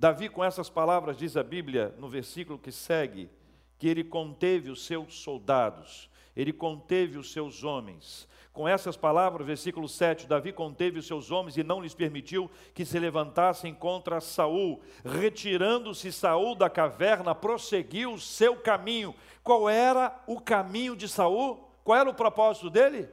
Davi, 0.04 0.28
com 0.28 0.44
essas 0.44 0.68
palavras, 0.68 1.16
diz 1.16 1.34
a 1.34 1.42
Bíblia 1.42 1.94
no 1.96 2.11
versículo 2.11 2.58
que 2.58 2.70
segue, 2.70 3.30
que 3.78 3.88
ele 3.88 4.04
conteve 4.04 4.68
os 4.68 4.84
seus 4.84 5.18
soldados, 5.20 6.11
ele 6.37 6.52
conteve 6.52 7.16
os 7.16 7.32
seus 7.32 7.64
homens, 7.64 8.28
com 8.52 8.68
essas 8.68 8.99
palavras, 8.99 9.46
versículo 9.46 9.88
7, 9.88 10.26
Davi 10.26 10.52
conteve 10.52 10.99
os 10.99 11.06
seus 11.06 11.30
homens 11.30 11.56
e 11.56 11.62
não 11.62 11.80
lhes 11.80 11.94
permitiu 11.94 12.50
que 12.75 12.84
se 12.84 12.99
levantassem 12.99 13.73
contra 13.73 14.20
Saul. 14.20 14.82
Retirando-se 15.02 16.12
Saul 16.12 16.54
da 16.54 16.68
caverna, 16.68 17.34
prosseguiu 17.34 18.12
o 18.12 18.20
seu 18.20 18.58
caminho. 18.58 19.14
Qual 19.42 19.70
era 19.70 20.23
o 20.26 20.38
caminho 20.38 20.94
de 20.94 21.08
Saul? 21.08 21.66
Qual 21.82 21.99
era 21.99 22.11
o 22.11 22.14
propósito 22.14 22.68
dele? 22.68 23.08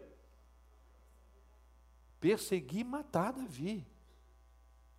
Perseguir 2.19 2.81
e 2.81 2.83
matar 2.83 3.31
Davi. 3.31 3.87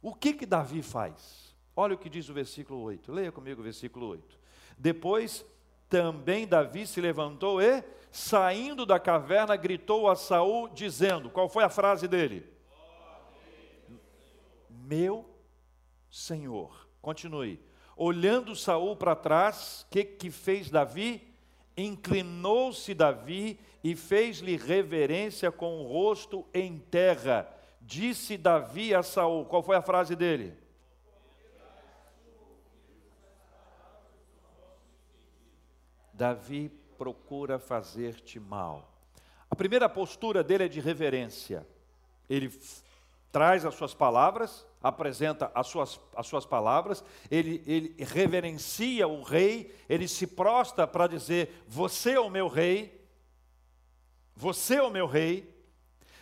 O 0.00 0.14
que 0.14 0.32
que 0.32 0.46
Davi 0.46 0.80
faz? 0.80 1.41
Olha 1.74 1.94
o 1.94 1.98
que 1.98 2.10
diz 2.10 2.28
o 2.28 2.34
versículo 2.34 2.80
8. 2.82 3.10
Leia 3.10 3.32
comigo 3.32 3.60
o 3.60 3.64
versículo 3.64 4.06
8. 4.08 4.38
Depois 4.76 5.44
também 5.88 6.46
Davi 6.46 6.86
se 6.86 7.00
levantou 7.00 7.60
e 7.60 7.84
saindo 8.10 8.84
da 8.84 8.98
caverna, 8.98 9.56
gritou 9.56 10.08
a 10.08 10.16
Saul, 10.16 10.68
dizendo: 10.68 11.30
qual 11.30 11.48
foi 11.48 11.64
a 11.64 11.68
frase 11.68 12.06
dele? 12.06 12.46
Meu 14.70 15.24
Senhor. 16.10 16.88
Continue. 17.00 17.60
Olhando 17.96 18.54
Saul 18.54 18.96
para 18.96 19.16
trás, 19.16 19.82
o 19.86 19.90
que, 19.90 20.04
que 20.04 20.30
fez 20.30 20.70
Davi? 20.70 21.26
Inclinou-se 21.76 22.94
Davi 22.94 23.58
e 23.82 23.96
fez-lhe 23.96 24.56
reverência 24.56 25.50
com 25.50 25.80
o 25.80 25.86
rosto 25.86 26.46
em 26.54 26.78
terra. 26.78 27.48
Disse 27.80 28.36
Davi 28.36 28.94
a 28.94 29.02
Saul, 29.02 29.44
qual 29.44 29.62
foi 29.62 29.76
a 29.76 29.82
frase 29.82 30.14
dele? 30.14 30.61
Davi 36.22 36.70
procura 36.96 37.58
fazer-te 37.58 38.38
mal. 38.38 38.94
A 39.50 39.56
primeira 39.56 39.88
postura 39.88 40.44
dele 40.44 40.66
é 40.66 40.68
de 40.68 40.78
reverência. 40.78 41.66
Ele 42.30 42.48
traz 43.32 43.64
as 43.64 43.74
suas 43.74 43.92
palavras, 43.92 44.64
apresenta 44.80 45.50
as 45.52 45.66
suas, 45.66 46.00
as 46.14 46.28
suas 46.28 46.46
palavras, 46.46 47.02
ele, 47.28 47.60
ele 47.66 47.96
reverencia 48.04 49.08
o 49.08 49.20
rei, 49.24 49.74
ele 49.88 50.06
se 50.06 50.28
prostra 50.28 50.86
para 50.86 51.08
dizer: 51.08 51.64
Você 51.66 52.12
é 52.12 52.20
o 52.20 52.30
meu 52.30 52.46
rei, 52.46 53.04
você 54.36 54.76
é 54.76 54.82
o 54.84 54.92
meu 54.92 55.08
rei. 55.08 55.52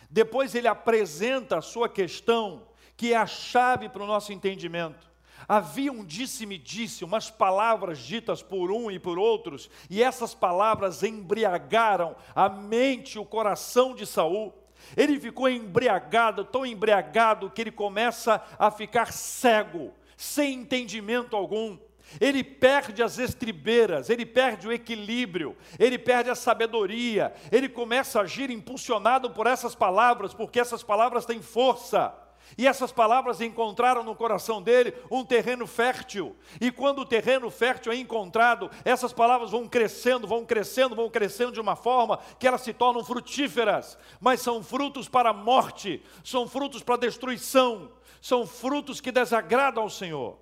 Depois 0.09 0.55
ele 0.55 0.67
apresenta 0.67 1.59
a 1.59 1.61
sua 1.61 1.87
questão, 1.87 2.67
que 2.97 3.13
é 3.13 3.17
a 3.17 3.27
chave 3.27 3.87
para 3.87 4.01
o 4.01 4.07
nosso 4.07 4.33
entendimento. 4.33 5.10
Havia 5.47 5.91
um 5.91 6.05
disse-me-disse, 6.05 7.03
umas 7.03 7.29
palavras 7.29 7.99
ditas 7.99 8.41
por 8.41 8.71
um 8.71 8.89
e 8.91 8.99
por 8.99 9.17
outros, 9.17 9.69
e 9.89 10.01
essas 10.01 10.33
palavras 10.33 11.03
embriagaram 11.03 12.15
a 12.35 12.49
mente 12.49 13.15
e 13.15 13.19
o 13.19 13.25
coração 13.25 13.95
de 13.95 14.05
Saul. 14.05 14.53
Ele 14.95 15.19
ficou 15.19 15.47
embriagado, 15.49 16.43
tão 16.43 16.65
embriagado 16.65 17.49
que 17.49 17.61
ele 17.61 17.71
começa 17.71 18.43
a 18.57 18.71
ficar 18.71 19.11
cego, 19.11 19.93
sem 20.17 20.53
entendimento 20.53 21.35
algum. 21.35 21.77
Ele 22.19 22.43
perde 22.43 23.01
as 23.01 23.17
estribeiras, 23.17 24.09
ele 24.09 24.25
perde 24.25 24.67
o 24.67 24.71
equilíbrio, 24.71 25.55
ele 25.79 25.97
perde 25.97 26.29
a 26.29 26.35
sabedoria, 26.35 27.33
ele 27.51 27.69
começa 27.69 28.19
a 28.19 28.23
agir 28.23 28.49
impulsionado 28.49 29.31
por 29.31 29.47
essas 29.47 29.75
palavras, 29.75 30.33
porque 30.33 30.59
essas 30.59 30.83
palavras 30.83 31.25
têm 31.25 31.41
força. 31.41 32.13
E 32.57 32.67
essas 32.67 32.91
palavras 32.91 33.39
encontraram 33.41 34.03
no 34.03 34.15
coração 34.15 34.61
dele 34.61 34.93
um 35.09 35.23
terreno 35.23 35.65
fértil. 35.65 36.35
E 36.59 36.71
quando 36.71 36.99
o 36.99 37.05
terreno 37.05 37.49
fértil 37.49 37.91
é 37.91 37.95
encontrado, 37.95 38.69
essas 38.83 39.13
palavras 39.13 39.51
vão 39.51 39.67
crescendo, 39.67 40.27
vão 40.27 40.45
crescendo, 40.45 40.95
vão 40.95 41.09
crescendo 41.09 41.51
de 41.51 41.61
uma 41.61 41.75
forma 41.75 42.19
que 42.39 42.47
elas 42.47 42.61
se 42.61 42.73
tornam 42.73 43.03
frutíferas. 43.03 43.97
Mas 44.19 44.41
são 44.41 44.61
frutos 44.63 45.07
para 45.07 45.29
a 45.29 45.33
morte, 45.33 46.03
são 46.23 46.47
frutos 46.47 46.83
para 46.83 46.95
a 46.95 46.99
destruição, 46.99 47.91
são 48.21 48.45
frutos 48.45 48.99
que 48.99 49.11
desagradam 49.11 49.83
ao 49.83 49.89
Senhor. 49.89 50.37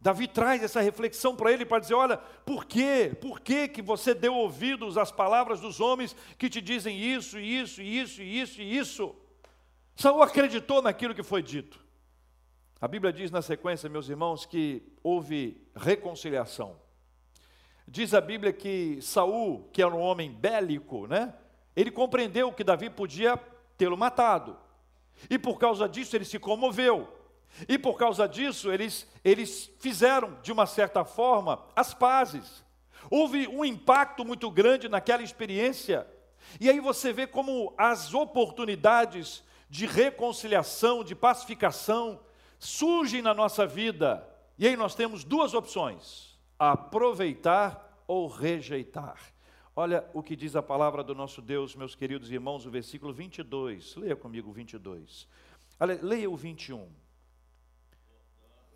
Davi 0.00 0.28
traz 0.28 0.62
essa 0.62 0.82
reflexão 0.82 1.34
para 1.34 1.50
ele 1.50 1.64
para 1.64 1.78
dizer: 1.78 1.94
olha, 1.94 2.18
por 2.18 2.66
quê? 2.66 3.16
Por 3.18 3.40
que, 3.40 3.68
que 3.68 3.80
você 3.80 4.12
deu 4.12 4.34
ouvidos 4.34 4.98
às 4.98 5.10
palavras 5.10 5.60
dos 5.60 5.80
homens 5.80 6.14
que 6.36 6.50
te 6.50 6.60
dizem 6.60 6.98
isso, 6.98 7.38
isso, 7.38 7.80
isso, 7.80 8.22
isso 8.22 8.60
isso? 8.60 9.16
Saul 9.96 10.22
acreditou 10.22 10.82
naquilo 10.82 11.14
que 11.14 11.22
foi 11.22 11.42
dito. 11.42 11.84
A 12.80 12.88
Bíblia 12.88 13.12
diz 13.12 13.30
na 13.30 13.40
sequência, 13.40 13.88
meus 13.88 14.08
irmãos, 14.08 14.44
que 14.44 14.82
houve 15.02 15.60
reconciliação. 15.74 16.76
Diz 17.86 18.12
a 18.12 18.20
Bíblia 18.20 18.52
que 18.52 19.00
Saul, 19.00 19.68
que 19.72 19.82
era 19.82 19.94
um 19.94 20.00
homem 20.00 20.30
bélico, 20.30 21.06
né? 21.06 21.34
Ele 21.76 21.90
compreendeu 21.90 22.52
que 22.52 22.64
Davi 22.64 22.90
podia 22.90 23.36
tê-lo 23.76 23.96
matado. 23.96 24.56
E 25.30 25.38
por 25.38 25.58
causa 25.58 25.88
disso 25.88 26.16
ele 26.16 26.24
se 26.24 26.38
comoveu. 26.38 27.08
E 27.68 27.78
por 27.78 27.96
causa 27.96 28.28
disso 28.28 28.72
eles, 28.72 29.08
eles 29.24 29.70
fizeram, 29.78 30.36
de 30.42 30.50
uma 30.50 30.66
certa 30.66 31.04
forma, 31.04 31.64
as 31.74 31.94
pazes. 31.94 32.64
Houve 33.10 33.46
um 33.46 33.64
impacto 33.64 34.24
muito 34.24 34.50
grande 34.50 34.88
naquela 34.88 35.22
experiência. 35.22 36.06
E 36.60 36.68
aí 36.68 36.80
você 36.80 37.12
vê 37.12 37.26
como 37.26 37.72
as 37.76 38.12
oportunidades 38.12 39.42
de 39.74 39.86
reconciliação, 39.86 41.02
de 41.02 41.16
pacificação, 41.16 42.20
surgem 42.60 43.20
na 43.20 43.34
nossa 43.34 43.66
vida. 43.66 44.24
E 44.56 44.68
aí 44.68 44.76
nós 44.76 44.94
temos 44.94 45.24
duas 45.24 45.52
opções: 45.52 46.38
aproveitar 46.56 48.04
ou 48.06 48.28
rejeitar. 48.28 49.18
Olha 49.74 50.08
o 50.14 50.22
que 50.22 50.36
diz 50.36 50.54
a 50.54 50.62
palavra 50.62 51.02
do 51.02 51.12
nosso 51.12 51.42
Deus, 51.42 51.74
meus 51.74 51.96
queridos 51.96 52.30
irmãos, 52.30 52.64
o 52.64 52.70
versículo 52.70 53.12
22. 53.12 53.96
Leia 53.96 54.14
comigo 54.14 54.50
o 54.50 54.52
22. 54.52 55.26
Leia 56.02 56.30
o 56.30 56.36
21. 56.36 56.88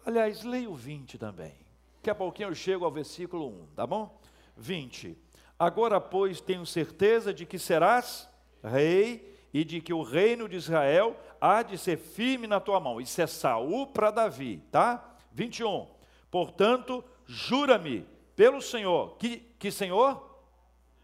Aliás, 0.04 0.42
leia 0.42 0.68
o 0.68 0.74
20 0.74 1.16
também. 1.16 1.54
Daqui 1.98 2.10
a 2.10 2.14
pouquinho 2.16 2.48
eu 2.48 2.54
chego 2.56 2.84
ao 2.84 2.90
versículo 2.90 3.46
1, 3.46 3.66
tá 3.76 3.86
bom? 3.86 4.20
20. 4.56 5.16
Agora, 5.56 6.00
pois, 6.00 6.40
tenho 6.40 6.66
certeza 6.66 7.32
de 7.32 7.46
que 7.46 7.56
serás 7.56 8.28
rei 8.64 9.37
e 9.52 9.64
de 9.64 9.80
que 9.80 9.92
o 9.92 10.02
reino 10.02 10.48
de 10.48 10.56
Israel 10.56 11.16
há 11.40 11.62
de 11.62 11.78
ser 11.78 11.96
firme 11.96 12.46
na 12.46 12.60
tua 12.60 12.80
mão. 12.80 13.00
Isso 13.00 13.20
é 13.20 13.26
Saul 13.26 13.86
para 13.86 14.10
Davi, 14.10 14.62
tá? 14.70 15.16
21. 15.32 15.86
Portanto, 16.30 17.04
jura-me 17.26 18.06
pelo 18.36 18.60
Senhor, 18.60 19.16
que, 19.16 19.38
que 19.58 19.70
Senhor? 19.70 20.26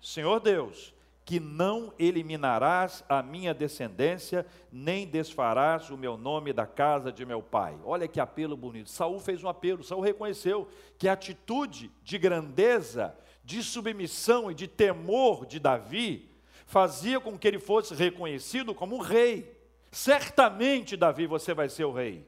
Senhor 0.01 0.39
Deus, 0.41 0.95
que 1.25 1.41
não 1.41 1.93
eliminarás 1.99 3.03
a 3.09 3.23
minha 3.23 3.55
descendência, 3.55 4.47
nem 4.71 5.07
desfarás 5.07 5.89
o 5.91 5.97
meu 5.97 6.19
nome 6.19 6.53
da 6.53 6.67
casa 6.67 7.11
de 7.11 7.25
meu 7.25 7.43
pai. 7.43 7.79
Olha 7.85 8.07
que 8.07 8.21
apelo 8.21 8.57
bonito. 8.57 8.91
Saul 8.91 9.19
fez 9.19 9.43
um 9.43 9.49
apelo, 9.49 9.83
Saul 9.83 10.03
reconheceu 10.03 10.69
que 10.99 11.09
a 11.09 11.15
atitude 11.15 11.91
de 12.03 12.19
grandeza, 12.19 13.17
de 13.43 13.63
submissão 13.63 14.51
e 14.51 14.55
de 14.55 14.69
temor 14.69 15.47
de 15.47 15.59
Davi 15.59 16.34
fazia 16.67 17.21
com 17.21 17.39
que 17.39 17.47
ele 17.47 17.59
fosse 17.59 17.95
reconhecido 17.95 18.75
como 18.75 19.01
rei. 19.01 19.55
Certamente, 19.91 20.97
Davi, 20.97 21.27
você 21.27 21.55
vai 21.55 21.69
ser 21.69 21.85
o 21.85 21.93
rei. 21.93 22.27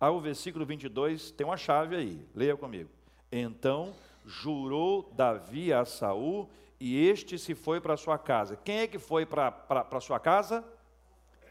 Aí 0.00 0.10
o 0.10 0.20
versículo 0.20 0.66
22 0.66 1.30
tem 1.30 1.46
uma 1.46 1.56
chave 1.56 1.96
aí, 1.96 2.26
leia 2.34 2.56
comigo. 2.56 2.90
Então 3.30 3.94
jurou 4.24 5.10
Davi 5.14 5.72
a 5.72 5.84
Saul 5.84 6.50
e 6.78 7.06
este 7.06 7.38
se 7.38 7.54
foi 7.54 7.80
para 7.80 7.96
sua 7.96 8.18
casa. 8.18 8.56
Quem 8.56 8.80
é 8.80 8.86
que 8.86 8.98
foi 8.98 9.24
para 9.24 10.00
sua 10.00 10.18
casa? 10.20 10.64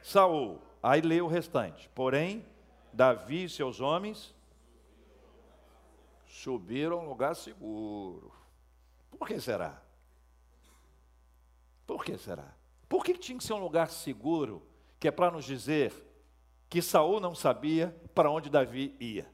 Saul. 0.03 0.61
Aí 0.83 1.01
lê 1.01 1.21
o 1.21 1.27
restante. 1.27 1.89
Porém, 1.95 2.45
Davi 2.93 3.45
e 3.45 3.49
seus 3.49 3.79
homens 3.79 4.35
subiram 6.27 6.99
a 6.99 7.01
um 7.01 7.09
lugar 7.09 7.35
seguro. 7.35 8.31
Por 9.17 9.27
que 9.27 9.39
será? 9.39 9.81
Por 11.85 12.03
que 12.03 12.17
será? 12.17 12.55
Por 12.87 13.03
que 13.03 13.13
tinha 13.13 13.37
que 13.37 13.43
ser 13.43 13.53
um 13.53 13.59
lugar 13.59 13.89
seguro, 13.89 14.65
que 14.99 15.07
é 15.07 15.11
para 15.11 15.31
nos 15.31 15.45
dizer 15.45 15.93
que 16.69 16.81
Saul 16.81 17.19
não 17.19 17.35
sabia 17.35 17.95
para 18.13 18.29
onde 18.29 18.49
Davi 18.49 18.95
ia? 18.99 19.29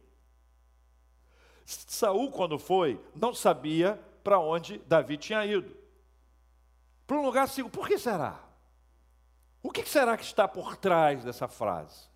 Saul, 1.65 2.31
quando 2.31 2.59
foi, 2.59 2.99
não 3.15 3.33
sabia 3.33 3.99
para 4.23 4.39
onde 4.39 4.77
Davi 4.79 5.17
tinha 5.17 5.45
ido 5.45 5.75
para 7.07 7.19
um 7.19 7.25
lugar 7.25 7.47
seguro. 7.47 7.73
Por 7.73 7.87
que 7.87 7.97
será? 7.97 8.39
O 9.61 9.69
que 9.69 9.87
será 9.87 10.17
que 10.17 10.23
está 10.23 10.47
por 10.47 10.77
trás 10.77 11.23
dessa 11.23 11.47
frase? 11.47 12.09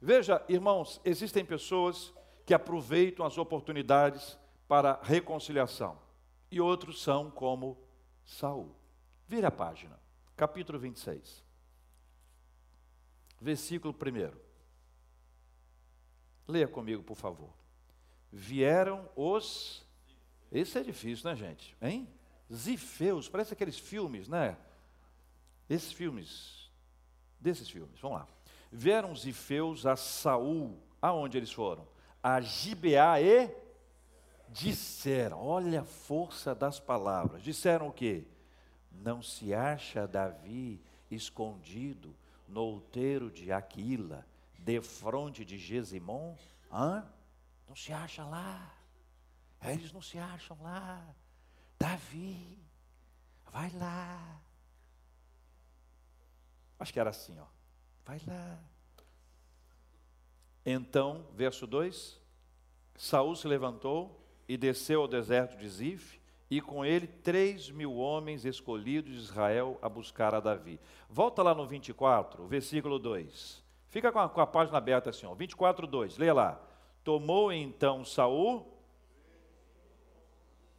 Veja, 0.00 0.42
irmãos, 0.48 1.00
existem 1.04 1.44
pessoas 1.44 2.12
que 2.46 2.54
aproveitam 2.54 3.24
as 3.24 3.38
oportunidades 3.38 4.38
para 4.68 4.98
reconciliação, 5.02 5.98
e 6.50 6.60
outros 6.60 7.02
são 7.02 7.30
como 7.30 7.76
Saul. 8.24 8.79
Vira 9.30 9.46
a 9.46 9.52
página, 9.52 9.96
capítulo 10.36 10.76
26, 10.76 11.44
versículo 13.40 13.94
1. 13.94 14.36
Leia 16.48 16.66
comigo, 16.66 17.04
por 17.04 17.14
favor. 17.14 17.54
Vieram 18.32 19.08
os. 19.14 19.86
Esse 20.50 20.80
é 20.80 20.82
difícil, 20.82 21.30
né, 21.30 21.36
gente? 21.36 21.76
Hein? 21.80 22.08
Zifeus, 22.52 23.28
parece 23.28 23.52
aqueles 23.52 23.78
filmes, 23.78 24.26
né? 24.26 24.58
Esses 25.68 25.92
filmes, 25.92 26.68
desses 27.38 27.70
filmes, 27.70 28.00
vamos 28.00 28.18
lá. 28.18 28.28
Vieram 28.72 29.12
os 29.12 29.20
Zifeus 29.20 29.86
a 29.86 29.94
Saul, 29.94 30.76
aonde 31.00 31.38
eles 31.38 31.52
foram? 31.52 31.86
A 32.20 32.40
Gibeá 32.40 33.20
e 33.22 33.48
disseram, 34.48 35.40
olha 35.40 35.82
a 35.82 35.84
força 35.84 36.52
das 36.52 36.80
palavras. 36.80 37.44
Disseram 37.44 37.86
o 37.86 37.92
quê? 37.92 38.26
Não 38.90 39.22
se 39.22 39.54
acha 39.54 40.06
Davi 40.06 40.80
escondido 41.10 42.14
no 42.46 42.62
outeiro 42.62 43.30
de 43.30 43.52
Aquila, 43.52 44.26
defronte 44.58 45.44
de 45.44 45.56
Gesimon? 45.58 46.36
Hã? 46.70 47.04
Não 47.68 47.76
se 47.76 47.92
acha 47.92 48.24
lá. 48.24 48.74
Eles 49.62 49.92
não 49.92 50.02
se 50.02 50.18
acham 50.18 50.56
lá. 50.62 51.04
Davi, 51.78 52.58
vai 53.52 53.70
lá. 53.72 54.40
Acho 56.78 56.92
que 56.92 57.00
era 57.00 57.10
assim, 57.10 57.38
ó. 57.38 57.46
Vai 58.04 58.20
lá. 58.26 58.58
Então, 60.64 61.26
verso 61.34 61.66
2: 61.66 62.20
Saul 62.96 63.36
se 63.36 63.46
levantou 63.46 64.20
e 64.48 64.56
desceu 64.56 65.02
ao 65.02 65.08
deserto 65.08 65.56
de 65.56 65.68
Zif, 65.68 66.19
e 66.50 66.60
com 66.60 66.84
ele 66.84 67.06
três 67.06 67.70
mil 67.70 67.94
homens 67.94 68.44
escolhidos 68.44 69.12
de 69.12 69.18
Israel 69.18 69.78
a 69.80 69.88
buscar 69.88 70.34
a 70.34 70.40
Davi. 70.40 70.80
Volta 71.08 71.42
lá 71.42 71.54
no 71.54 71.66
24, 71.66 72.46
versículo 72.46 72.98
2. 72.98 73.62
Fica 73.88 74.10
com 74.10 74.18
a, 74.18 74.28
com 74.28 74.40
a 74.40 74.46
página 74.46 74.78
aberta 74.78 75.10
assim, 75.10 75.26
ó. 75.26 75.34
24, 75.34 75.86
2. 75.86 76.18
Leia 76.18 76.34
lá. 76.34 76.60
Tomou 77.04 77.52
então 77.52 78.04
Saul 78.04 78.80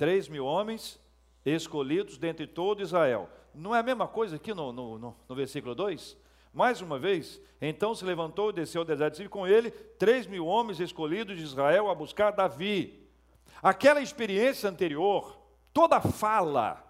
Três 0.02 0.28
mil 0.28 0.48
homens 0.48 1.00
escolhidos 1.46 2.18
dentre 2.18 2.48
todo 2.48 2.82
Israel. 2.82 3.30
Não 3.54 3.76
é 3.76 3.80
a 3.82 3.84
mesma 3.84 4.08
coisa 4.08 4.38
aqui 4.38 4.52
no, 4.52 4.72
no, 4.72 4.98
no, 4.98 5.16
no 5.30 5.36
versículo 5.36 5.76
2? 5.76 6.18
Mais 6.52 6.82
uma 6.82 6.98
vez, 6.98 7.40
então 7.62 7.94
se 7.94 8.04
levantou 8.04 8.50
e 8.50 8.54
desceu 8.54 8.82
ao 8.82 8.86
deserto 8.86 9.22
e 9.22 9.30
com 9.30 9.46
ele 9.46 9.70
três 9.70 10.26
mil 10.26 10.48
homens 10.48 10.80
escolhidos 10.80 11.38
de 11.38 11.44
Israel 11.44 11.88
a 11.88 11.94
buscar 11.94 12.32
Davi. 12.32 13.08
Aquela 13.62 14.02
experiência 14.02 14.68
anterior, 14.72 15.40
toda 15.74 16.02
fala, 16.02 16.82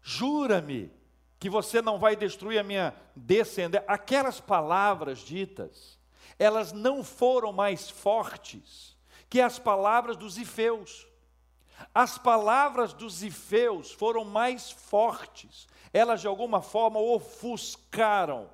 jura-me 0.00 0.90
que 1.38 1.50
você 1.50 1.82
não 1.82 1.98
vai 1.98 2.14
destruir 2.14 2.58
a 2.58 2.62
minha 2.62 2.94
descendência. 3.16 3.84
Aquelas 3.88 4.40
palavras 4.40 5.18
ditas, 5.18 5.98
elas 6.38 6.72
não 6.72 7.02
foram 7.02 7.52
mais 7.52 7.90
fortes 7.90 8.96
que 9.28 9.40
as 9.40 9.58
palavras 9.58 10.16
dos 10.16 10.38
ifeus. 10.38 11.06
As 11.94 12.16
palavras 12.18 12.92
dos 12.92 13.22
ifeus 13.22 13.90
foram 13.90 14.24
mais 14.24 14.70
fortes, 14.70 15.66
elas 15.92 16.20
de 16.20 16.28
alguma 16.28 16.62
forma 16.62 17.00
ofuscaram, 17.00 18.48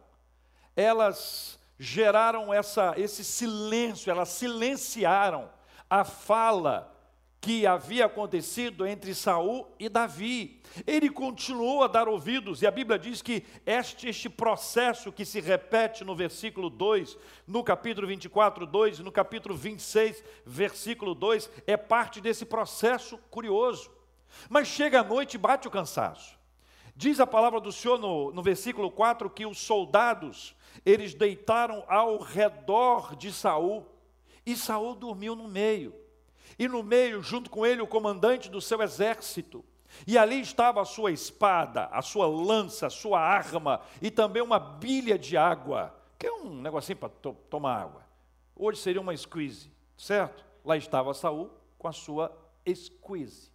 elas 0.74 1.58
geraram 1.78 2.54
essa, 2.54 2.94
esse 2.96 3.22
silêncio, 3.22 4.10
elas 4.10 4.30
silenciaram 4.30 5.50
a 5.90 6.04
fala 6.04 6.96
que 7.40 7.66
havia 7.66 8.06
acontecido 8.06 8.84
entre 8.86 9.14
Saul 9.14 9.66
e 9.78 9.88
Davi. 9.88 10.60
Ele 10.86 11.08
continuou 11.08 11.84
a 11.84 11.86
dar 11.86 12.08
ouvidos, 12.08 12.62
e 12.62 12.66
a 12.66 12.70
Bíblia 12.70 12.98
diz 12.98 13.22
que 13.22 13.44
este, 13.64 14.08
este 14.08 14.28
processo 14.28 15.12
que 15.12 15.24
se 15.24 15.40
repete 15.40 16.04
no 16.04 16.16
versículo 16.16 16.68
2, 16.68 17.16
no 17.46 17.62
capítulo 17.62 18.06
24, 18.06 18.66
2, 18.66 18.98
e 18.98 19.02
no 19.02 19.12
capítulo 19.12 19.54
26, 19.54 20.24
versículo 20.44 21.14
2, 21.14 21.48
é 21.66 21.76
parte 21.76 22.20
desse 22.20 22.44
processo 22.44 23.18
curioso. 23.30 23.90
Mas 24.48 24.68
chega 24.68 25.00
a 25.00 25.04
noite 25.04 25.34
e 25.34 25.38
bate 25.38 25.68
o 25.68 25.70
cansaço. 25.70 26.36
Diz 26.96 27.20
a 27.20 27.26
palavra 27.26 27.60
do 27.60 27.70
Senhor 27.70 27.98
no, 27.98 28.32
no 28.32 28.42
versículo 28.42 28.90
4 28.90 29.30
que 29.30 29.46
os 29.46 29.58
soldados, 29.58 30.56
eles 30.84 31.14
deitaram 31.14 31.84
ao 31.86 32.18
redor 32.18 33.14
de 33.14 33.32
Saul, 33.32 33.86
e 34.44 34.56
Saul 34.56 34.96
dormiu 34.96 35.36
no 35.36 35.46
meio 35.46 35.94
e 36.58 36.66
no 36.66 36.82
meio, 36.82 37.22
junto 37.22 37.48
com 37.48 37.64
ele, 37.64 37.80
o 37.80 37.86
comandante 37.86 38.50
do 38.50 38.60
seu 38.60 38.82
exército. 38.82 39.64
E 40.06 40.18
ali 40.18 40.40
estava 40.40 40.82
a 40.82 40.84
sua 40.84 41.12
espada, 41.12 41.86
a 41.86 42.02
sua 42.02 42.26
lança, 42.26 42.88
a 42.88 42.90
sua 42.90 43.20
arma 43.20 43.80
e 44.02 44.10
também 44.10 44.42
uma 44.42 44.58
bilha 44.58 45.18
de 45.18 45.36
água, 45.36 45.94
que 46.18 46.26
é 46.26 46.32
um 46.32 46.60
negocinho 46.60 46.98
para 46.98 47.08
to 47.08 47.34
tomar 47.48 47.82
água. 47.82 48.02
Hoje 48.54 48.80
seria 48.80 49.00
uma 49.00 49.16
squeeze, 49.16 49.70
certo? 49.96 50.44
Lá 50.64 50.76
estava 50.76 51.14
Saul 51.14 51.50
com 51.78 51.88
a 51.88 51.92
sua 51.92 52.36
squeeze. 52.74 53.50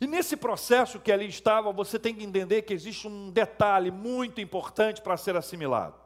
E 0.00 0.06
nesse 0.06 0.36
processo 0.36 0.98
que 0.98 1.12
ali 1.12 1.26
estava, 1.26 1.70
você 1.72 1.98
tem 1.98 2.14
que 2.14 2.24
entender 2.24 2.62
que 2.62 2.72
existe 2.72 3.06
um 3.06 3.30
detalhe 3.30 3.90
muito 3.90 4.40
importante 4.40 5.02
para 5.02 5.16
ser 5.16 5.36
assimilado. 5.36 6.00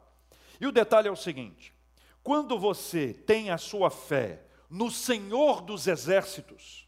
E 0.59 0.67
o 0.67 0.71
detalhe 0.71 1.07
é 1.07 1.11
o 1.11 1.15
seguinte: 1.15 1.73
quando 2.21 2.59
você 2.59 3.13
tem 3.13 3.51
a 3.51 3.57
sua 3.57 3.89
fé 3.89 4.41
no 4.69 4.89
Senhor 4.89 5.61
dos 5.61 5.87
exércitos. 5.87 6.87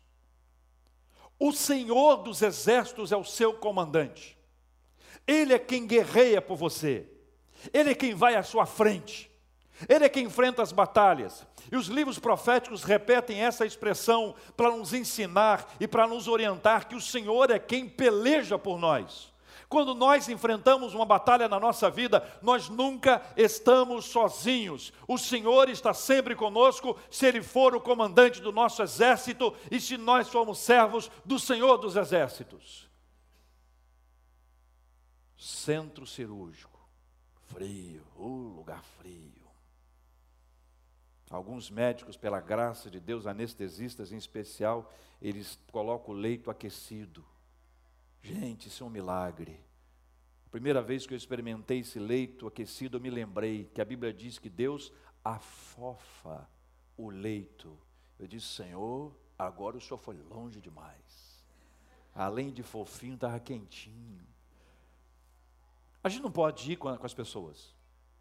O 1.40 1.52
Senhor 1.52 2.18
dos 2.18 2.42
exércitos 2.42 3.12
é 3.12 3.18
o 3.18 3.24
seu 3.24 3.54
comandante. 3.54 4.38
Ele 5.26 5.54
é 5.54 5.60
quem 5.60 5.86
guerreia 5.86 6.42
por 6.42 6.56
você. 6.56 7.08
Ele 7.74 7.92
é 7.92 7.96
quem 7.96 8.16
vai 8.16 8.36
à 8.36 8.44
sua 8.44 8.66
frente. 8.66 9.30
Ele 9.88 10.06
é 10.06 10.10
quem 10.10 10.26
enfrenta 10.26 10.63
as 10.63 10.72
batalhas. 10.72 11.46
E 11.72 11.76
os 11.76 11.88
livros 11.88 12.18
proféticos 12.18 12.84
repetem 12.84 13.44
essa 13.44 13.66
expressão 13.66 14.34
para 14.56 14.72
nos 14.72 14.94
ensinar 14.94 15.76
e 15.80 15.88
para 15.88 16.08
nos 16.08 16.28
orientar 16.28 16.88
que 16.88 16.96
o 16.96 17.02
Senhor 17.02 17.52
é 17.52 17.60
quem 17.60 17.88
peleja 17.88 18.58
por 18.58 18.80
nós. 18.80 19.32
Quando 19.69 19.93
nós 19.93 20.30
enfrentamos 20.30 20.93
uma 20.93 21.06
batalha 21.06 21.49
na 21.49 21.60
nossa 21.60 21.89
vida, 21.89 22.25
nós 22.41 22.69
nunca 22.69 23.21
estamos 23.36 24.06
sozinhos. 24.06 24.93
O 25.06 25.17
Senhor 25.17 25.69
está 25.69 25.93
sempre 25.93 26.36
conosco, 26.36 26.97
se 27.12 27.25
Ele 27.25 27.41
for 27.41 27.75
o 27.75 27.82
comandante 27.82 28.41
do 28.41 28.53
nosso 28.53 28.82
exército 28.82 29.53
e 29.69 29.80
se 29.80 29.97
nós 29.97 30.30
formos 30.30 30.60
servos 30.60 31.12
do 31.25 31.38
Senhor 31.38 31.77
dos 31.77 31.97
exércitos. 31.97 32.88
Centro 35.38 36.08
cirúrgico, 36.08 36.80
frio, 37.47 38.03
uh, 38.15 38.56
lugar 38.56 38.84
frio. 38.99 39.34
Alguns 41.30 41.69
médicos, 41.69 42.15
pela 42.15 42.39
graça 42.39 42.89
de 42.89 43.01
Deus, 43.01 43.27
anestesistas 43.27 44.13
em 44.13 44.17
especial, 44.17 44.89
eles 45.21 45.60
colocam 45.73 46.15
o 46.15 46.17
leito 46.17 46.49
aquecido 46.49 47.23
Gente, 48.28 48.68
isso 48.68 48.84
é 48.84 48.88
um 48.88 48.90
milagre. 48.90 49.58
Primeira 50.52 50.82
vez 50.82 51.08
que 51.08 51.13
eu 51.13 51.18
experimentei 51.18 51.80
esse 51.80 51.98
leito 51.98 52.46
aquecido, 52.46 52.98
eu 52.98 53.02
me 53.02 53.10
lembrei 53.10 53.72
que 53.74 53.80
a 53.80 53.86
Bíblia 53.86 54.13
diz 54.13 54.38
que 54.38 54.50
Deus 54.50 54.92
afofa 55.24 56.46
o 56.98 57.10
leito. 57.10 57.78
Eu 58.20 58.28
disse, 58.28 58.48
Senhor, 58.48 59.16
agora 59.40 59.78
o 59.78 59.82
Senhor 59.82 59.98
foi 59.98 60.18
longe 60.30 60.60
demais. 60.60 61.42
Além 62.13 62.52
de 62.52 62.63
fofinho, 62.63 63.16
estava 63.16 63.40
quentinho. 63.40 64.28
A 66.04 66.10
gente 66.10 66.22
não 66.22 66.32
pode 66.32 66.70
ir 66.70 66.76
com 66.76 66.90
as 66.90 67.13
pessoas. 67.13 67.74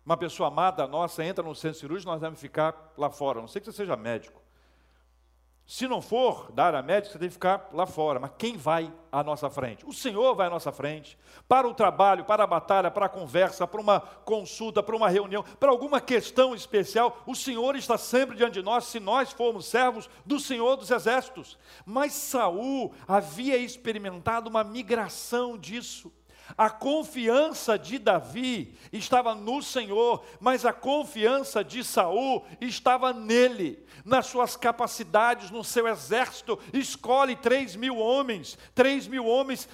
Uma 0.04 0.16
pessoa 0.16 0.46
amada 0.46 0.86
nossa 0.86 1.24
entra 1.24 1.42
no 1.42 1.52
centro 1.52 1.80
cirúrgico, 1.80 2.12
nós 2.12 2.20
vamos 2.20 2.38
ficar 2.38 2.94
lá 2.96 3.10
fora. 3.10 3.40
A 3.40 3.42
não 3.42 3.48
sei 3.48 3.60
que 3.60 3.66
você 3.66 3.72
seja 3.72 3.96
médico. 3.96 4.40
Se 5.66 5.88
não 5.88 6.00
for 6.00 6.52
da 6.52 6.66
área 6.66 6.80
médica, 6.80 7.12
você 7.12 7.18
tem 7.18 7.28
que 7.28 7.34
ficar 7.34 7.68
lá 7.72 7.86
fora. 7.86 8.20
Mas 8.20 8.30
quem 8.38 8.56
vai 8.56 8.92
à 9.10 9.24
nossa 9.24 9.50
frente? 9.50 9.84
O 9.84 9.92
Senhor 9.92 10.32
vai 10.36 10.46
à 10.46 10.50
nossa 10.50 10.70
frente. 10.70 11.18
Para 11.48 11.66
o 11.66 11.74
trabalho, 11.74 12.24
para 12.24 12.44
a 12.44 12.46
batalha, 12.46 12.88
para 12.88 13.06
a 13.06 13.08
conversa, 13.08 13.66
para 13.66 13.80
uma 13.80 13.98
consulta, 13.98 14.80
para 14.80 14.94
uma 14.94 15.08
reunião, 15.08 15.44
para 15.58 15.70
alguma 15.70 16.00
questão 16.00 16.54
especial, 16.54 17.20
o 17.26 17.34
Senhor 17.34 17.74
está 17.74 17.98
sempre 17.98 18.36
diante 18.36 18.54
de 18.54 18.62
nós, 18.62 18.84
se 18.84 19.00
nós 19.00 19.32
formos 19.32 19.66
servos 19.66 20.08
do 20.24 20.38
Senhor 20.38 20.76
dos 20.76 20.92
Exércitos. 20.92 21.58
Mas 21.84 22.12
Saul 22.12 22.94
havia 23.08 23.56
experimentado 23.56 24.48
uma 24.48 24.62
migração 24.62 25.58
disso. 25.58 26.12
A 26.56 26.68
confiança 26.68 27.78
de 27.78 27.98
Davi 27.98 28.76
estava 28.92 29.34
no 29.34 29.62
Senhor, 29.62 30.24
mas 30.40 30.66
a 30.66 30.72
confiança 30.72 31.64
de 31.64 31.82
Saul 31.82 32.44
estava 32.60 33.12
nele, 33.12 33.84
nas 34.04 34.26
suas 34.26 34.56
capacidades, 34.56 35.50
no 35.50 35.64
seu 35.64 35.88
exército. 35.88 36.58
Escolhe 36.72 37.34
três 37.36 37.74
mil 37.74 37.96
homens, 37.96 38.58
três 38.74 39.06
mil 39.06 39.26
homens 39.26 39.68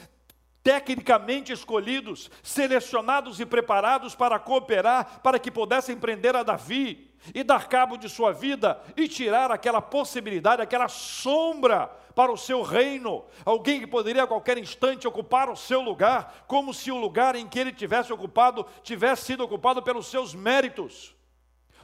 tecnicamente 0.62 1.52
escolhidos, 1.52 2.30
selecionados 2.42 3.40
e 3.40 3.44
preparados 3.44 4.14
para 4.14 4.38
cooperar, 4.38 5.20
para 5.20 5.38
que 5.38 5.50
pudessem 5.50 5.96
prender 5.96 6.36
a 6.36 6.42
Davi 6.42 7.10
e 7.34 7.42
dar 7.42 7.68
cabo 7.68 7.96
de 7.96 8.08
sua 8.08 8.32
vida 8.32 8.80
e 8.96 9.08
tirar 9.08 9.50
aquela 9.50 9.82
possibilidade, 9.82 10.62
aquela 10.62 10.88
sombra 10.88 11.90
para 12.14 12.32
o 12.32 12.36
seu 12.36 12.62
reino, 12.62 13.24
alguém 13.44 13.80
que 13.80 13.86
poderia 13.86 14.24
a 14.24 14.26
qualquer 14.26 14.58
instante 14.58 15.08
ocupar 15.08 15.48
o 15.48 15.56
seu 15.56 15.80
lugar, 15.80 16.44
como 16.46 16.72
se 16.72 16.90
o 16.90 16.96
lugar 16.96 17.34
em 17.34 17.48
que 17.48 17.58
ele 17.58 17.72
tivesse 17.72 18.12
ocupado 18.12 18.66
tivesse 18.82 19.26
sido 19.26 19.44
ocupado 19.44 19.82
pelos 19.82 20.06
seus 20.06 20.34
méritos. 20.34 21.14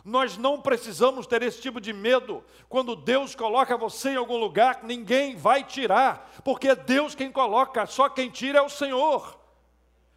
Nós 0.05 0.39
não 0.39 0.61
precisamos 0.61 1.27
ter 1.27 1.43
esse 1.43 1.61
tipo 1.61 1.81
de 1.81 1.93
medo. 1.93 2.43
Quando 2.69 2.97
Deus 2.97 3.35
coloca 3.35 3.77
você 3.77 4.11
em 4.11 4.17
algum 4.17 4.37
lugar, 4.37 4.81
ninguém 4.83 5.37
vai 5.37 5.63
tirar, 5.65 6.31
porque 6.45 6.69
é 6.69 6.77
Deus 6.77 7.15
quem 7.15 7.31
coloca, 7.31 7.85
só 7.87 8.09
quem 8.09 8.31
tira 8.31 8.61
é 8.61 8.63
o 8.63 8.69
Senhor. 8.69 9.39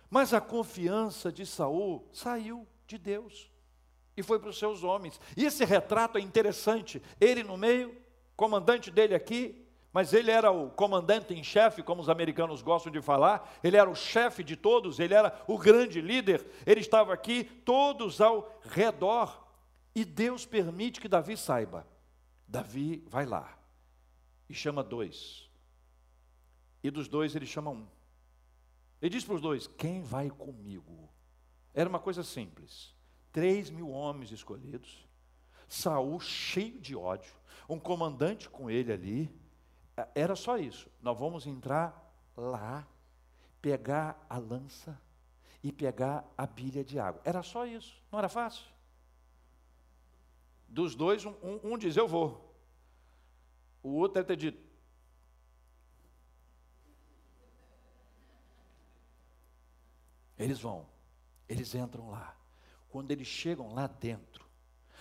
Mas 0.09 0.33
a 0.33 0.41
confiança 0.41 1.31
de 1.31 1.45
Saul 1.45 2.07
saiu 2.11 2.67
de 2.85 2.97
Deus 2.97 3.49
e 4.15 4.21
foi 4.23 4.39
para 4.39 4.49
os 4.49 4.59
seus 4.59 4.83
homens. 4.83 5.19
E 5.35 5.45
esse 5.45 5.63
retrato 5.65 6.17
é 6.17 6.21
interessante. 6.21 7.01
Ele 7.19 7.43
no 7.43 7.57
meio, 7.57 7.95
comandante 8.35 8.91
dele 8.91 9.15
aqui, 9.15 9.65
mas 9.93 10.13
ele 10.13 10.31
era 10.31 10.51
o 10.51 10.69
comandante 10.69 11.33
em 11.33 11.43
chefe, 11.43 11.83
como 11.83 12.01
os 12.01 12.09
americanos 12.09 12.61
gostam 12.61 12.91
de 12.91 13.01
falar, 13.01 13.57
ele 13.61 13.75
era 13.75 13.89
o 13.89 13.95
chefe 13.95 14.43
de 14.43 14.55
todos, 14.55 14.99
ele 14.99 15.13
era 15.13 15.37
o 15.47 15.57
grande 15.57 15.99
líder, 15.99 16.45
ele 16.65 16.79
estava 16.79 17.13
aqui, 17.13 17.43
todos 17.43 18.21
ao 18.21 18.59
redor. 18.63 19.47
E 19.93 20.05
Deus 20.05 20.45
permite 20.45 21.01
que 21.01 21.09
Davi 21.09 21.35
saiba. 21.35 21.85
Davi 22.47 23.03
vai 23.09 23.25
lá 23.25 23.57
e 24.49 24.53
chama 24.53 24.81
dois. 24.81 25.49
E 26.81 26.89
dos 26.89 27.09
dois 27.09 27.35
ele 27.35 27.45
chama 27.45 27.71
um. 27.71 27.85
Ele 29.01 29.09
diz 29.09 29.25
para 29.25 29.35
os 29.35 29.41
dois: 29.41 29.67
Quem 29.67 30.01
vai 30.01 30.29
comigo? 30.29 31.09
Era 31.73 31.89
uma 31.89 31.99
coisa 31.99 32.23
simples. 32.23 32.95
Três 33.31 33.69
mil 33.69 33.89
homens 33.89 34.31
escolhidos, 34.31 35.05
Saul 35.67 36.19
cheio 36.19 36.79
de 36.79 36.95
ódio, 36.95 37.33
um 37.67 37.79
comandante 37.79 38.49
com 38.49 38.69
ele 38.69 38.91
ali, 38.91 39.40
era 40.15 40.35
só 40.35 40.57
isso. 40.57 40.89
Nós 41.01 41.17
vamos 41.17 41.45
entrar 41.45 42.13
lá, 42.35 42.87
pegar 43.61 44.25
a 44.29 44.37
lança 44.37 44.99
e 45.63 45.71
pegar 45.71 46.25
a 46.37 46.45
bilha 46.45 46.83
de 46.83 46.99
água. 46.99 47.21
Era 47.23 47.43
só 47.43 47.65
isso. 47.65 48.01
Não 48.11 48.19
era 48.19 48.29
fácil? 48.29 48.65
Dos 50.67 50.95
dois, 50.95 51.25
um, 51.25 51.33
um, 51.43 51.73
um 51.73 51.77
diz: 51.77 51.97
Eu 51.97 52.07
vou. 52.07 52.55
O 53.83 53.89
outro 53.89 54.15
deve 54.15 54.27
ter 54.27 54.37
dito: 54.37 54.71
Eles 60.37 60.59
vão, 60.59 60.87
eles 61.47 61.75
entram 61.75 62.09
lá. 62.09 62.35
Quando 62.89 63.11
eles 63.11 63.27
chegam 63.27 63.73
lá 63.73 63.87
dentro, 63.87 64.45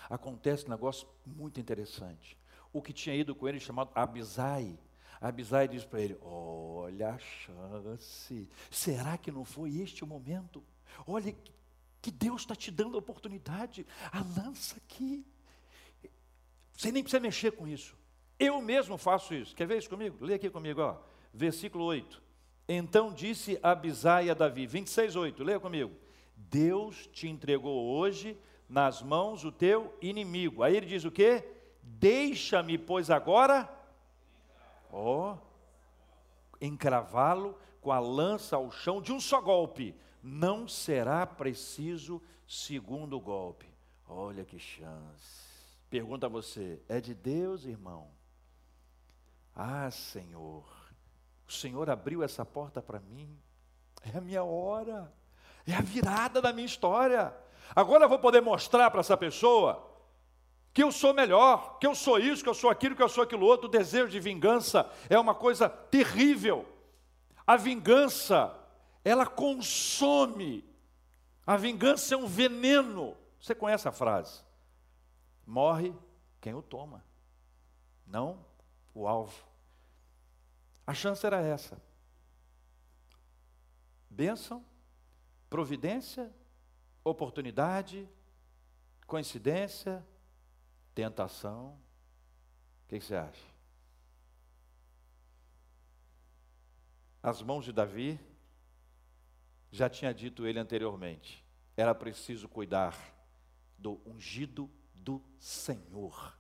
acontece 0.09 0.67
um 0.67 0.71
negócio 0.71 1.09
muito 1.25 1.59
interessante 1.61 2.41
o 2.73 2.81
que 2.81 2.93
tinha 2.93 3.15
ido 3.15 3.35
com 3.35 3.49
ele 3.49 3.61
chamado 3.61 3.91
Abisai. 3.95 4.79
Abisai 5.21 5.69
diz 5.69 5.85
para 5.85 6.01
ele: 6.01 6.19
Olha 6.23 7.11
a 7.11 7.19
chance, 7.19 8.49
será 8.71 9.19
que 9.19 9.31
não 9.31 9.45
foi 9.45 9.77
este 9.77 10.03
o 10.03 10.07
momento? 10.07 10.63
Olha 11.07 11.35
que 12.01 12.11
Deus 12.11 12.43
está 12.43 12.57
te 12.57 12.71
dando 12.71 12.97
a 12.97 12.99
oportunidade, 12.99 13.87
a 14.11 14.21
lança 14.21 14.77
aqui. 14.77 15.27
Você 16.73 16.91
nem 16.91 17.03
precisa 17.03 17.21
mexer 17.21 17.53
com 17.53 17.69
isso. 17.69 17.95
Eu 18.39 18.63
mesmo 18.63 18.97
faço 18.97 19.35
isso. 19.35 19.55
Quer 19.55 19.67
ver 19.67 19.77
isso 19.77 19.91
comigo? 19.91 20.25
Lê 20.25 20.35
aqui 20.35 20.49
comigo, 20.49 20.81
ó. 20.81 20.97
versículo 21.35 21.85
8. 21.85 22.23
Então 22.67 23.13
disse 23.13 23.59
Abisai 23.63 24.31
a 24.31 24.35
Davi, 24.35 24.67
26, 24.67 25.17
8, 25.17 25.45
leia 25.45 25.61
comigo. 25.61 25.93
Deus 26.35 27.07
te 27.13 27.29
entregou 27.29 27.99
hoje 27.99 28.39
nas 28.67 29.03
mãos 29.03 29.45
o 29.45 29.53
teu 29.53 29.95
inimigo. 30.01 30.63
Aí 30.63 30.75
ele 30.75 30.87
diz 30.87 31.05
o 31.05 31.11
quê? 31.11 31.45
Deixa-me, 31.83 32.79
pois, 32.79 33.11
agora, 33.11 33.69
ó, 34.93 35.37
encravá-lo 36.61 37.59
com 37.81 37.93
a 37.93 37.99
lança 37.99 38.57
ao 38.57 38.71
chão 38.71 39.01
de 39.01 39.13
um 39.13 39.21
só 39.21 39.41
golpe. 39.41 39.95
Não 40.23 40.69
será 40.69 41.27
preciso 41.27 42.21
segundo 42.47 43.19
golpe. 43.19 43.67
Olha 44.07 44.45
que 44.45 44.59
chance. 44.59 45.51
Pergunta 45.89 46.27
a 46.27 46.29
você: 46.29 46.81
é 46.89 47.01
de 47.01 47.15
Deus, 47.15 47.65
irmão? 47.65 48.09
Ah, 49.55 49.91
Senhor, 49.91 50.65
o 51.49 51.53
Senhor 51.53 51.89
abriu 51.91 52.23
essa 52.23 52.45
porta 52.45 52.81
para 52.81 53.01
mim. 53.01 53.37
É 54.03 54.17
a 54.17 54.21
minha 54.21 54.45
hora. 54.45 55.13
É 55.67 55.75
a 55.75 55.81
virada 55.81 56.41
da 56.41 56.53
minha 56.53 56.67
história. 56.67 57.35
Agora 57.75 58.05
eu 58.05 58.09
vou 58.09 58.19
poder 58.19 58.41
mostrar 58.41 58.91
para 58.91 59.01
essa 59.01 59.17
pessoa 59.17 59.90
que 60.73 60.83
eu 60.83 60.93
sou 60.93 61.13
melhor, 61.13 61.79
que 61.79 61.87
eu 61.87 61.95
sou 61.95 62.19
isso, 62.19 62.43
que 62.43 62.49
eu 62.49 62.55
sou 62.55 62.71
aquilo, 62.71 62.95
que 62.95 63.03
eu 63.03 63.09
sou 63.09 63.25
aquilo 63.25 63.47
outro. 63.47 63.67
O 63.67 63.71
desejo 63.71 64.09
de 64.09 64.21
vingança 64.21 64.91
é 65.09 65.19
uma 65.19 65.35
coisa 65.35 65.69
terrível. 65.69 66.67
A 67.47 67.57
vingança, 67.57 68.57
ela 69.05 69.27
consome. 69.27 70.65
A 71.47 71.57
vingança 71.57 72.15
é 72.15 72.17
um 72.17 72.27
veneno. 72.27 73.17
Você 73.41 73.55
conhece 73.55 73.89
a 73.89 73.93
frase? 73.93 74.43
Morre 75.47 75.93
quem 76.41 76.55
o 76.55 76.63
toma, 76.63 77.05
não 78.07 78.45
o 78.95 79.09
alvo. 79.09 79.45
A 80.87 80.95
chance 80.95 81.25
era 81.27 81.41
essa. 81.41 81.81
Bênção, 84.09 84.65
providência, 85.49 86.33
oportunidade, 87.03 88.09
coincidência, 89.07 90.05
tentação. 91.01 91.81
O 92.85 92.89
que, 92.89 93.01
você 93.01 93.15
acha? 93.15 93.47
As 97.23 97.41
mãos 97.41 97.65
de 97.65 97.73
Davi, 97.73 98.21
já 99.71 99.89
tinha 99.89 100.13
dito 100.13 100.47
ele 100.47 100.59
anteriormente, 100.59 101.45
era 101.77 101.95
preciso 101.95 102.49
cuidar 102.49 102.95
do 103.79 104.01
ungido 104.07 104.71
do 104.95 105.23
Senhor. 105.39 106.37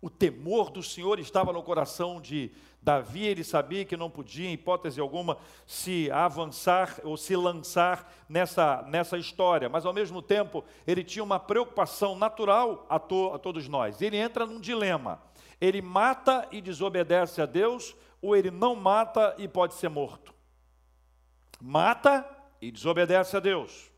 O 0.00 0.08
temor 0.08 0.70
do 0.70 0.82
Senhor 0.82 1.18
estava 1.18 1.52
no 1.52 1.62
coração 1.62 2.20
de 2.20 2.52
Davi, 2.80 3.26
ele 3.26 3.42
sabia 3.42 3.84
que 3.84 3.96
não 3.96 4.08
podia, 4.08 4.48
em 4.48 4.52
hipótese 4.52 5.00
alguma, 5.00 5.36
se 5.66 6.10
avançar 6.12 7.00
ou 7.02 7.16
se 7.16 7.34
lançar 7.34 8.10
nessa, 8.28 8.82
nessa 8.82 9.18
história, 9.18 9.68
mas 9.68 9.84
ao 9.84 9.92
mesmo 9.92 10.22
tempo 10.22 10.64
ele 10.86 11.02
tinha 11.02 11.24
uma 11.24 11.40
preocupação 11.40 12.16
natural 12.16 12.86
a, 12.88 12.98
to, 12.98 13.32
a 13.34 13.38
todos 13.38 13.66
nós. 13.66 14.00
Ele 14.00 14.16
entra 14.16 14.46
num 14.46 14.60
dilema: 14.60 15.20
ele 15.60 15.82
mata 15.82 16.46
e 16.52 16.60
desobedece 16.60 17.42
a 17.42 17.46
Deus, 17.46 17.96
ou 18.22 18.36
ele 18.36 18.50
não 18.50 18.76
mata 18.76 19.34
e 19.36 19.48
pode 19.48 19.74
ser 19.74 19.88
morto. 19.88 20.32
Mata 21.60 22.24
e 22.60 22.70
desobedece 22.70 23.36
a 23.36 23.40
Deus. 23.40 23.90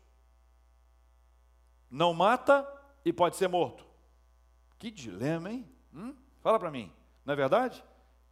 Não 1.89 2.13
mata 2.13 2.67
e 3.05 3.13
pode 3.13 3.35
ser 3.35 3.47
morto. 3.47 3.85
Que 4.79 4.89
dilema, 4.89 5.51
hein? 5.51 5.69
Hum? 5.93 6.13
Fala 6.41 6.59
para 6.59 6.71
mim, 6.71 6.91
não 7.25 7.33
é 7.33 7.37
verdade? 7.37 7.83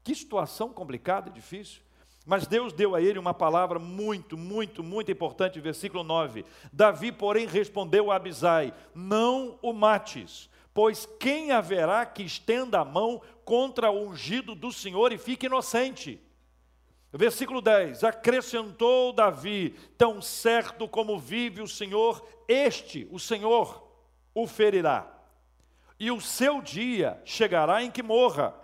Que 0.03 0.15
situação 0.15 0.69
complicada 0.69 1.29
e 1.29 1.33
difícil. 1.33 1.81
Mas 2.25 2.45
Deus 2.45 2.73
deu 2.73 2.95
a 2.95 3.01
ele 3.01 3.17
uma 3.17 3.33
palavra 3.33 3.79
muito, 3.79 4.37
muito, 4.37 4.83
muito 4.83 5.11
importante, 5.11 5.59
versículo 5.59 6.03
9. 6.03 6.45
Davi, 6.71 7.11
porém, 7.11 7.47
respondeu 7.47 8.11
a 8.11 8.15
Abisai: 8.15 8.73
Não 8.93 9.57
o 9.61 9.73
mates, 9.73 10.49
pois 10.73 11.07
quem 11.19 11.51
haverá 11.51 12.05
que 12.05 12.21
estenda 12.21 12.79
a 12.79 12.85
mão 12.85 13.21
contra 13.43 13.89
o 13.89 14.09
ungido 14.09 14.53
do 14.53 14.71
Senhor 14.71 15.11
e 15.11 15.17
fique 15.17 15.47
inocente? 15.47 16.21
Versículo 17.11 17.61
10: 17.61 18.03
Acrescentou 18.03 19.11
Davi: 19.11 19.75
Tão 19.97 20.21
certo 20.21 20.87
como 20.87 21.17
vive 21.17 21.61
o 21.61 21.67
Senhor, 21.67 22.23
este, 22.47 23.07
o 23.11 23.19
Senhor, 23.19 23.83
o 24.35 24.45
ferirá. 24.45 25.18
E 25.99 26.09
o 26.11 26.21
seu 26.21 26.61
dia 26.61 27.21
chegará 27.25 27.83
em 27.83 27.91
que 27.91 28.01
morra 28.01 28.55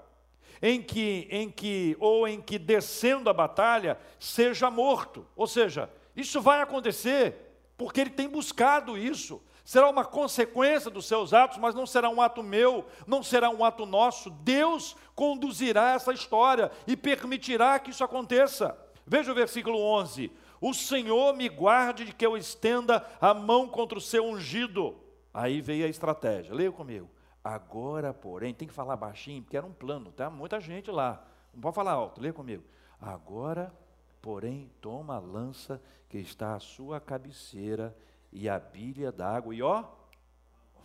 em 0.62 0.82
que, 0.82 1.28
em 1.30 1.50
que, 1.50 1.96
ou 2.00 2.28
em 2.28 2.42
que 2.42 2.58
descendo 2.58 3.30
a 3.30 3.34
batalha, 3.34 4.00
seja 4.20 4.72
morto. 4.72 5.26
Ou 5.36 5.48
seja, 5.48 5.90
isso 6.16 6.42
vai 6.42 6.62
acontecer, 6.62 7.36
porque 7.78 8.02
ele 8.02 8.10
tem 8.10 8.28
buscado 8.28 8.98
isso. 8.98 9.42
Será 9.64 9.90
uma 9.90 10.06
consequência 10.06 10.92
dos 10.92 11.08
seus 11.08 11.34
atos, 11.34 11.58
mas 11.58 11.74
não 11.74 11.86
será 11.86 12.10
um 12.10 12.22
ato 12.22 12.44
meu, 12.44 12.86
não 13.08 13.24
será 13.24 13.50
um 13.50 13.66
ato 13.66 13.86
nosso. 13.86 14.30
Deus 14.30 14.96
conduzirá 15.16 15.94
essa 15.94 16.14
história 16.14 16.72
e 16.86 16.96
permitirá 16.96 17.78
que 17.80 17.90
isso 17.90 18.04
aconteça. 18.04 18.78
Veja 19.06 19.32
o 19.32 19.36
versículo 19.36 19.80
11: 19.80 20.32
O 20.62 20.74
Senhor 20.74 21.36
me 21.36 21.50
guarde 21.50 22.06
de 22.06 22.14
que 22.14 22.26
eu 22.26 22.38
estenda 22.38 23.06
a 23.20 23.34
mão 23.34 23.68
contra 23.68 23.98
o 23.98 24.02
seu 24.02 24.26
ungido. 24.26 24.96
Aí 25.34 25.62
veio 25.62 25.86
a 25.86 25.90
estratégia, 25.90 26.54
leia 26.54 26.72
comigo. 26.72 27.10
Agora, 27.46 28.12
porém, 28.12 28.56
tem 28.56 28.68
que 28.68 28.74
falar 28.74 28.96
baixinho, 28.96 29.44
porque 29.44 29.56
era 29.56 29.68
um 29.68 29.72
plano, 29.72 30.12
tá? 30.12 30.32
Muita 30.32 30.60
gente 30.60 30.90
lá. 30.90 31.24
Não 31.54 31.62
pode 31.62 31.76
falar 31.76 31.92
alto, 31.92 32.20
lê 32.20 32.34
comigo. 32.34 32.64
Agora, 33.00 33.72
porém, 34.20 34.72
toma 34.82 35.18
a 35.18 35.20
lança 35.20 35.80
que 36.10 36.18
está 36.18 36.56
à 36.56 36.60
sua 36.60 37.00
cabeceira 37.00 37.96
e 38.32 38.50
a 38.50 38.58
bilha 38.58 39.12
d'água, 39.12 39.54
e 39.54 39.62
ó, 39.62 39.84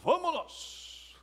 vamos! 0.04 1.18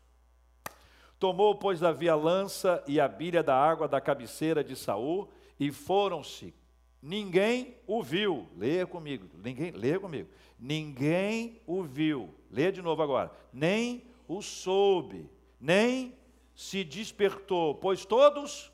Tomou, 1.20 1.54
pois, 1.54 1.82
Davi 1.82 2.10
a 2.10 2.16
lança 2.16 2.84
e 2.88 3.00
a 3.00 3.08
bilha 3.08 3.44
da 3.44 3.56
água 3.56 3.88
da 3.88 4.02
cabeceira 4.02 4.64
de 4.64 4.76
Saul, 4.76 5.30
e 5.60 5.72
foram-se. 5.72 6.52
Ninguém 7.00 7.78
o 7.86 8.02
viu. 8.02 8.50
Leia 8.58 8.88
comigo. 8.88 9.30
Ninguém, 9.36 9.70
leia 9.70 10.00
comigo. 10.00 10.30
Ninguém 10.58 11.62
o 11.68 11.84
viu. 11.84 12.34
Leia 12.50 12.72
de 12.72 12.82
novo 12.82 13.04
agora. 13.04 13.32
Nem 13.54 14.04
o 14.28 14.42
soube, 14.42 15.30
nem 15.60 16.18
se 16.56 16.84
despertou, 16.84 17.76
pois 17.76 18.06
todos 18.06 18.72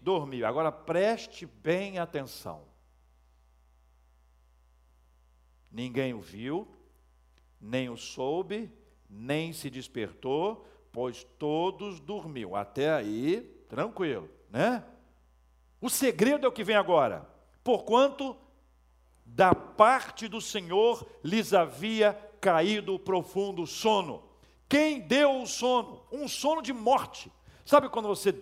dormiam. 0.00 0.48
Agora 0.48 0.72
preste 0.72 1.46
bem 1.46 1.98
atenção. 1.98 2.64
Ninguém 5.70 6.12
o 6.14 6.20
viu, 6.20 6.66
nem 7.60 7.88
o 7.88 7.96
soube, 7.96 8.72
nem 9.08 9.52
se 9.52 9.70
despertou, 9.70 10.66
pois 10.90 11.24
todos 11.38 12.00
dormiam. 12.00 12.56
Até 12.56 12.92
aí, 12.92 13.42
tranquilo, 13.68 14.28
né? 14.50 14.84
O 15.80 15.88
segredo 15.88 16.44
é 16.44 16.48
o 16.48 16.52
que 16.52 16.64
vem 16.64 16.76
agora. 16.76 17.28
Porquanto 17.62 18.36
da 19.24 19.54
parte 19.54 20.26
do 20.26 20.40
Senhor 20.40 21.06
lhes 21.22 21.54
havia 21.54 22.14
caído 22.40 22.98
profundo 22.98 23.66
sono. 23.66 24.29
Quem 24.70 25.00
deu 25.00 25.42
o 25.42 25.46
sono? 25.46 26.02
Um 26.10 26.26
sono 26.26 26.62
de 26.62 26.72
morte. 26.72 27.30
Sabe 27.66 27.90
quando 27.90 28.08
você 28.08 28.32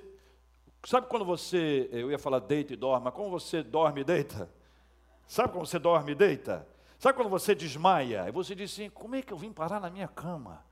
Sabe 0.84 1.08
quando 1.08 1.24
você, 1.24 1.88
eu 1.90 2.10
ia 2.10 2.18
falar 2.18 2.38
deita 2.38 2.72
e 2.72 2.76
dorme, 2.76 3.06
mas 3.06 3.14
como 3.14 3.30
você 3.30 3.64
dorme 3.64 4.02
e 4.02 4.04
deita? 4.04 4.48
Sabe 5.26 5.52
quando 5.52 5.66
você 5.66 5.78
dorme 5.78 6.12
e 6.12 6.14
deita? 6.14 6.66
Sabe 6.98 7.16
quando 7.16 7.28
você 7.28 7.54
desmaia? 7.54 8.26
E 8.28 8.32
você 8.32 8.54
diz 8.54 8.72
assim: 8.72 8.88
como 8.88 9.16
é 9.16 9.22
que 9.22 9.32
eu 9.32 9.36
vim 9.36 9.52
parar 9.52 9.80
na 9.80 9.90
minha 9.90 10.06
cama? 10.06 10.64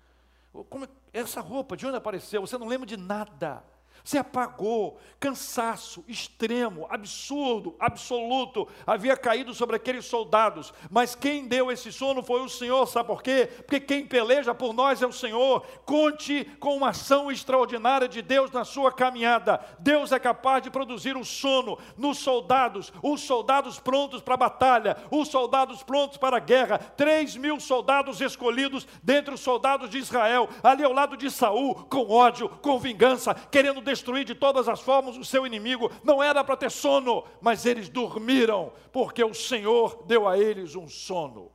Como, 0.71 0.85
é, 0.85 0.89
essa 1.13 1.41
roupa, 1.41 1.77
de 1.77 1.87
onde 1.87 1.97
apareceu? 1.97 2.41
Você 2.41 2.57
não 2.57 2.69
lembra 2.69 2.87
de 2.87 2.97
nada. 2.97 3.65
Você 4.07 4.19
apagou, 4.19 5.01
cansaço 5.19 6.05
extremo, 6.07 6.87
absurdo, 6.89 7.75
absoluto, 7.81 8.69
havia 8.87 9.17
caído 9.17 9.53
sobre 9.53 9.75
aqueles 9.75 10.05
soldados, 10.05 10.73
mas 10.89 11.17
quem 11.17 11.49
deu 11.49 11.73
esse 11.73 11.91
sono 11.91 12.23
foi 12.23 12.41
o 12.41 12.49
Senhor, 12.49 12.87
sabe 12.87 13.09
por 13.09 13.21
quê? 13.21 13.49
Porque 13.57 13.81
quem 13.81 14.07
peleja 14.07 14.55
por 14.55 14.73
nós 14.73 15.03
é 15.03 15.07
o 15.09 15.13
Senhor. 15.13 15.67
Conte 15.85 16.45
com 16.61 16.77
uma 16.77 16.91
ação 16.91 17.33
extraordinária 17.33 18.07
de 18.07 18.23
Deus 18.23 18.53
na 18.53 18.65
sua 18.65 18.93
caminhada. 18.93 19.59
Deus 19.81 20.13
é 20.13 20.21
capaz 20.21 20.63
de 20.63 20.71
produzir 20.71 21.17
o 21.17 21.25
sono 21.25 21.77
nos 21.97 22.19
soldados, 22.19 22.93
os 23.03 23.23
soldados 23.23 23.81
prontos 23.81 24.23
para 24.23 24.35
a 24.35 24.37
batalha, 24.37 24.97
os 25.11 25.27
soldados 25.27 25.83
prontos 25.83 26.17
para 26.17 26.37
a 26.37 26.41
guerra. 26.41 26.79
Três 26.79 27.37
mil 27.37 27.59
soldados 27.59 28.21
escolhidos 28.21 28.87
dentre 29.03 29.35
os 29.35 29.41
soldados 29.41 29.91
de 29.91 29.99
Israel, 29.99 30.49
ali 30.63 30.85
ao 30.85 30.93
lado 30.93 31.17
de 31.17 31.29
Saul, 31.29 31.75
com 31.91 32.09
ódio, 32.09 32.49
com 32.49 32.79
vingança, 32.79 33.35
querendo 33.35 33.81
destruir 33.81 33.96
de 34.03 34.35
todas 34.35 34.69
as 34.69 34.81
formas 34.81 35.17
o 35.17 35.25
seu 35.25 35.47
inimigo. 35.47 35.91
Não 36.03 36.23
era 36.23 36.43
para 36.43 36.57
ter 36.57 36.71
sono, 36.71 37.25
mas 37.41 37.67
eles 37.67 37.89
dormiram, 37.89 38.73
porque 38.93 39.23
o 39.23 39.35
Senhor 39.35 40.05
deu 40.07 40.29
a 40.29 40.39
eles 40.39 40.75
um 40.75 40.89
sono. 40.89 41.51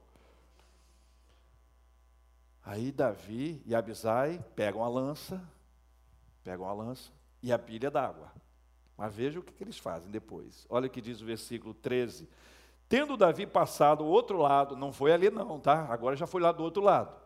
Aí 2.63 2.91
Davi 2.91 3.61
e 3.65 3.73
Abisai 3.73 4.43
pegam 4.55 4.83
a 4.83 4.87
lança, 4.87 5.41
pegam 6.43 6.67
a 6.67 6.73
lança 6.73 7.11
e 7.41 7.51
a 7.51 7.59
pilha 7.59 7.89
d'água. 7.89 8.31
Mas 8.97 9.13
veja 9.13 9.39
o 9.39 9.43
que, 9.43 9.53
que 9.53 9.63
eles 9.63 9.77
fazem 9.77 10.11
depois. 10.11 10.65
Olha 10.69 10.87
o 10.87 10.89
que 10.89 11.01
diz 11.01 11.21
o 11.21 11.25
versículo 11.25 11.73
13. 11.73 12.29
Tendo 12.87 13.17
Davi 13.17 13.47
passado 13.47 14.03
o 14.03 14.07
outro 14.07 14.37
lado, 14.37 14.75
não 14.75 14.91
foi 14.91 15.11
ali 15.11 15.29
não, 15.29 15.59
tá? 15.59 15.87
Agora 15.89 16.15
já 16.15 16.27
foi 16.27 16.41
lá 16.41 16.51
do 16.51 16.63
outro 16.63 16.83
lado. 16.83 17.20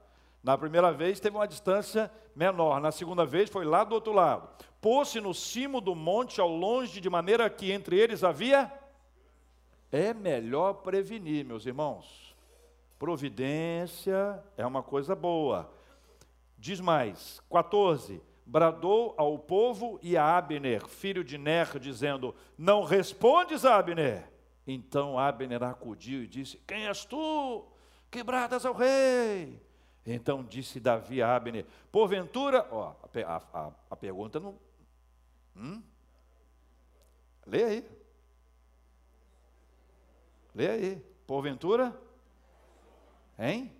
Na 0.45 0.55
primeira 0.55 0.93
vez 0.93 1.19
teve 1.19 1.35
uma 1.35 1.47
distância 1.47 2.11
menor, 2.35 2.79
na 2.79 2.91
segunda 2.91 3.25
vez 3.25 3.49
foi 3.49 3.65
lá 3.65 3.83
do 3.83 3.95
outro 3.95 4.13
lado. 4.13 4.47
Pôs-se 4.79 5.19
no 5.19 5.33
cimo 5.33 5.81
do 5.81 5.95
monte 5.95 6.39
ao 6.39 6.47
longe, 6.47 7.01
de 7.01 7.09
maneira 7.09 7.49
que 7.49 7.71
entre 7.71 7.97
eles 7.97 8.23
havia. 8.23 8.71
É 9.91 10.13
melhor 10.13 10.73
prevenir, 10.83 11.43
meus 11.43 11.65
irmãos. 11.65 12.35
Providência 12.99 14.39
é 14.55 14.63
uma 14.63 14.83
coisa 14.83 15.15
boa. 15.15 15.67
Diz 16.59 16.79
mais, 16.79 17.41
14. 17.49 18.21
Bradou 18.45 19.15
ao 19.17 19.39
povo 19.39 19.99
e 20.03 20.15
a 20.15 20.37
Abner, 20.37 20.85
filho 20.85 21.23
de 21.23 21.39
Ner, 21.39 21.79
dizendo: 21.79 22.35
Não 22.55 22.83
respondes, 22.83 23.65
Abner. 23.65 24.31
Então 24.67 25.17
Abner 25.17 25.63
acudiu 25.63 26.21
e 26.21 26.27
disse: 26.27 26.61
Quem 26.67 26.85
és 26.85 27.03
tu? 27.03 27.65
Quebradas 28.11 28.63
ao 28.63 28.75
rei. 28.75 29.64
Então 30.05 30.43
disse 30.43 30.79
Davi 30.79 31.21
a 31.21 31.35
Abner: 31.35 31.65
Porventura, 31.91 32.67
ó, 32.71 32.95
a, 33.25 33.37
a, 33.53 33.71
a 33.89 33.95
pergunta 33.95 34.39
não. 34.39 34.59
Hum? 35.55 35.81
Lê 37.45 37.63
aí. 37.63 37.89
Lê 40.53 40.69
aí. 40.69 40.95
Porventura? 41.25 41.99
Hein? 43.37 43.75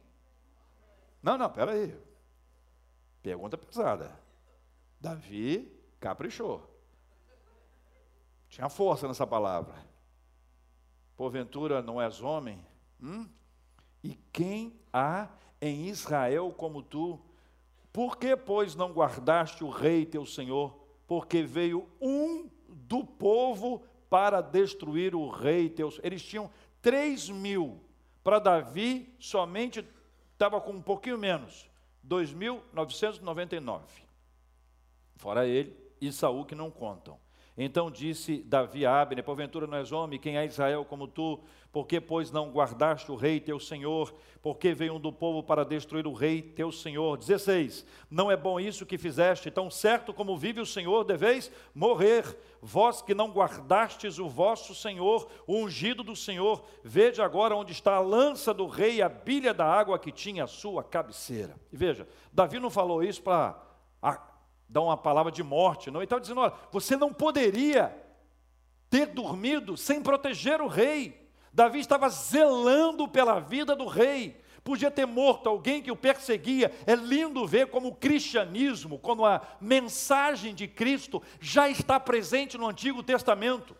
Não, 1.21 1.37
não, 1.37 1.49
pera 1.49 1.73
aí. 1.73 1.95
Pergunta 3.21 3.57
pesada. 3.57 4.19
Davi 4.99 5.71
caprichou. 5.99 6.67
Tinha 8.49 8.69
força 8.69 9.07
nessa 9.07 9.27
palavra. 9.27 9.75
Porventura 11.15 11.81
não 11.81 12.01
és 12.01 12.21
homem? 12.21 12.65
Hum? 13.01 13.27
E 14.03 14.15
quem 14.31 14.79
há 14.91 15.27
em 15.61 15.87
Israel 15.87 16.53
como 16.55 16.81
tu. 16.81 17.19
Por 17.91 18.17
que, 18.17 18.35
pois, 18.35 18.75
não 18.75 18.91
guardaste 18.91 19.63
o 19.63 19.69
rei 19.69 20.05
teu 20.05 20.25
senhor? 20.25 20.77
Porque 21.07 21.43
veio 21.43 21.87
um 22.01 22.49
do 22.67 23.05
povo 23.05 23.83
para 24.09 24.41
destruir 24.41 25.15
o 25.15 25.29
rei 25.29 25.69
teu 25.69 25.89
senhor. 25.91 26.05
Eles 26.05 26.23
tinham 26.23 26.49
três 26.81 27.29
mil. 27.29 27.79
Para 28.23 28.39
Davi, 28.39 29.13
somente 29.19 29.85
estava 30.33 30.59
com 30.59 30.71
um 30.71 30.81
pouquinho 30.81 31.17
menos. 31.17 31.69
2.999. 32.07 33.81
Fora 35.15 35.47
ele 35.47 35.75
e 35.99 36.11
Saul 36.11 36.45
que 36.45 36.55
não 36.55 36.69
contam. 36.69 37.17
Então 37.57 37.89
disse 37.89 38.43
Davi 38.43 38.85
a 38.85 39.01
Abner: 39.01 39.23
Porventura 39.23 39.65
não 39.65 39.77
és 39.77 39.91
homem, 39.91 40.19
quem 40.19 40.37
é 40.37 40.45
Israel 40.45 40.83
como 40.83 41.07
tu? 41.07 41.39
Por 41.71 41.85
que, 41.85 41.99
pois, 41.99 42.31
não 42.31 42.51
guardaste 42.51 43.11
o 43.11 43.15
rei 43.15 43.37
teu 43.37 43.59
senhor? 43.59 44.13
Porque 44.41 44.73
veio 44.73 44.93
um 44.93 44.99
do 44.99 45.11
povo 45.11 45.43
para 45.43 45.65
destruir 45.65 46.07
o 46.07 46.13
rei 46.13 46.41
teu 46.41 46.71
senhor? 46.71 47.17
16. 47.17 47.85
Não 48.09 48.31
é 48.31 48.37
bom 48.37 48.59
isso 48.59 48.85
que 48.85 48.97
fizeste, 48.97 49.51
tão 49.51 49.69
certo 49.69 50.13
como 50.13 50.37
vive 50.37 50.61
o 50.61 50.65
Senhor, 50.65 51.03
deveis 51.03 51.51
morrer. 51.73 52.23
Vós 52.61 53.01
que 53.01 53.13
não 53.13 53.29
guardastes 53.29 54.19
o 54.19 54.29
vosso 54.29 54.73
senhor, 54.73 55.29
o 55.45 55.57
ungido 55.57 56.01
do 56.01 56.15
Senhor, 56.15 56.63
veja 56.81 57.25
agora 57.25 57.55
onde 57.55 57.73
está 57.73 57.95
a 57.95 57.99
lança 57.99 58.53
do 58.53 58.67
rei, 58.67 59.01
a 59.01 59.09
bilha 59.09 59.53
da 59.53 59.65
água 59.65 59.99
que 59.99 60.13
tinha 60.13 60.45
a 60.45 60.47
sua 60.47 60.81
cabeceira. 60.81 61.55
E 61.73 61.75
veja, 61.75 62.07
Davi 62.31 62.57
não 62.57 62.69
falou 62.69 63.03
isso 63.03 63.21
para 63.21 63.61
dar 64.67 64.81
uma 64.81 64.97
palavra 64.97 65.31
de 65.31 65.43
morte, 65.43 65.91
não. 65.91 65.99
Ele 65.99 66.05
estava 66.05 66.21
dizendo: 66.21 66.41
olha, 66.41 66.53
você 66.71 66.95
não 66.95 67.13
poderia 67.13 67.95
ter 68.89 69.07
dormido 69.07 69.77
sem 69.77 70.01
proteger 70.01 70.61
o 70.61 70.67
rei. 70.67 71.29
Davi 71.53 71.79
estava 71.79 72.09
zelando 72.09 73.07
pela 73.07 73.39
vida 73.39 73.75
do 73.75 73.87
rei. 73.87 74.41
Podia 74.63 74.89
ter 74.89 75.05
morto 75.05 75.47
alguém 75.47 75.81
que 75.81 75.91
o 75.91 75.95
perseguia. 75.95 76.73
É 76.87 76.95
lindo 76.95 77.45
ver 77.45 77.67
como 77.67 77.89
o 77.89 77.95
cristianismo, 77.95 78.97
como 78.97 79.25
a 79.25 79.41
mensagem 79.61 80.55
de 80.55 80.67
Cristo 80.67 81.21
já 81.39 81.69
está 81.69 81.99
presente 81.99 82.57
no 82.57 82.67
Antigo 82.67 83.03
Testamento. 83.03 83.75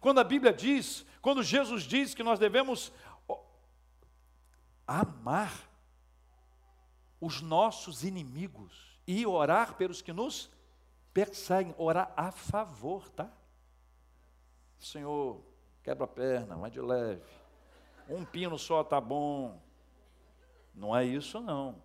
Quando 0.00 0.18
a 0.18 0.24
Bíblia 0.24 0.52
diz, 0.52 1.04
quando 1.20 1.42
Jesus 1.42 1.82
diz 1.82 2.14
que 2.14 2.22
nós 2.22 2.38
devemos 2.38 2.90
amar 4.86 5.70
os 7.20 7.42
nossos 7.42 8.02
inimigos 8.02 8.89
e 9.10 9.26
orar 9.26 9.74
pelos 9.74 10.00
que 10.00 10.12
nos 10.12 10.48
perseguem, 11.12 11.74
orar 11.76 12.12
a 12.16 12.30
favor, 12.30 13.08
tá? 13.10 13.28
Senhor, 14.78 15.42
quebra 15.82 16.04
a 16.04 16.08
perna, 16.08 16.54
vai 16.54 16.70
de 16.70 16.80
leve. 16.80 17.20
Um 18.08 18.24
pino 18.24 18.56
só 18.56 18.84
tá 18.84 19.00
bom. 19.00 19.60
Não 20.72 20.96
é 20.96 21.04
isso 21.04 21.40
não. 21.40 21.82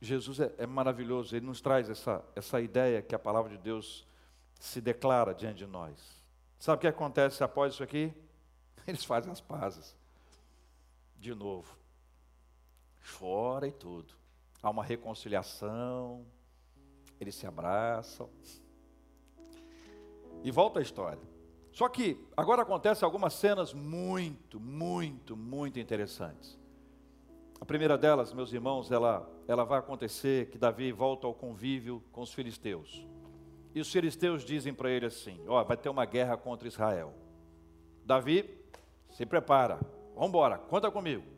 Jesus 0.00 0.40
é, 0.40 0.52
é, 0.58 0.66
maravilhoso, 0.66 1.36
ele 1.36 1.46
nos 1.46 1.60
traz 1.60 1.88
essa, 1.88 2.24
essa 2.34 2.60
ideia 2.60 3.00
que 3.00 3.14
a 3.14 3.18
palavra 3.18 3.52
de 3.52 3.58
Deus 3.58 4.04
se 4.58 4.80
declara 4.80 5.32
diante 5.32 5.58
de 5.58 5.66
nós. 5.66 6.24
Sabe 6.58 6.78
o 6.78 6.80
que 6.80 6.88
acontece 6.88 7.44
após 7.44 7.74
isso 7.74 7.84
aqui? 7.84 8.12
Eles 8.84 9.04
fazem 9.04 9.30
as 9.30 9.40
pazes. 9.40 9.96
De 11.16 11.32
novo. 11.36 11.72
Chora 13.16 13.68
e 13.68 13.72
tudo. 13.72 14.23
Há 14.64 14.70
uma 14.70 14.82
reconciliação, 14.82 16.24
eles 17.20 17.34
se 17.34 17.46
abraçam. 17.46 18.30
E 20.42 20.50
volta 20.50 20.78
a 20.78 20.82
história. 20.82 21.20
Só 21.70 21.86
que 21.86 22.18
agora 22.34 22.62
acontecem 22.62 23.04
algumas 23.04 23.34
cenas 23.34 23.74
muito, 23.74 24.58
muito, 24.58 25.36
muito 25.36 25.78
interessantes. 25.78 26.58
A 27.60 27.64
primeira 27.66 27.98
delas, 27.98 28.32
meus 28.32 28.54
irmãos, 28.54 28.90
ela, 28.90 29.30
ela 29.46 29.64
vai 29.64 29.80
acontecer 29.80 30.48
que 30.48 30.56
Davi 30.56 30.92
volta 30.92 31.26
ao 31.26 31.34
convívio 31.34 32.02
com 32.10 32.22
os 32.22 32.32
filisteus. 32.32 33.06
E 33.74 33.80
os 33.82 33.92
filisteus 33.92 34.46
dizem 34.46 34.72
para 34.72 34.88
ele 34.88 35.04
assim: 35.04 35.44
Ó, 35.46 35.60
oh, 35.60 35.64
vai 35.66 35.76
ter 35.76 35.90
uma 35.90 36.06
guerra 36.06 36.38
contra 36.38 36.66
Israel. 36.66 37.12
Davi, 38.02 38.48
se 39.10 39.26
prepara, 39.26 39.78
vamos 40.14 40.30
embora, 40.30 40.56
conta 40.56 40.90
comigo. 40.90 41.33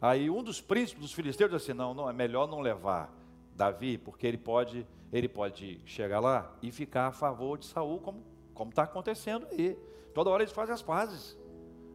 Aí 0.00 0.30
um 0.30 0.42
dos 0.42 0.60
príncipes 0.60 1.02
dos 1.02 1.12
filisteus 1.12 1.50
diz 1.50 1.62
assim: 1.62 1.72
Não, 1.72 1.94
não, 1.94 2.08
é 2.08 2.12
melhor 2.12 2.46
não 2.46 2.60
levar 2.60 3.12
Davi, 3.54 3.98
porque 3.98 4.26
ele 4.26 4.38
pode, 4.38 4.86
ele 5.12 5.28
pode 5.28 5.80
chegar 5.84 6.20
lá 6.20 6.54
e 6.62 6.70
ficar 6.70 7.08
a 7.08 7.12
favor 7.12 7.58
de 7.58 7.66
Saul, 7.66 7.98
como 8.00 8.22
como 8.58 8.70
está 8.70 8.82
acontecendo 8.82 9.46
aí. 9.52 9.78
Toda 10.12 10.30
hora 10.30 10.42
eles 10.42 10.52
fazem 10.52 10.74
as 10.74 10.82
pazes. 10.82 11.38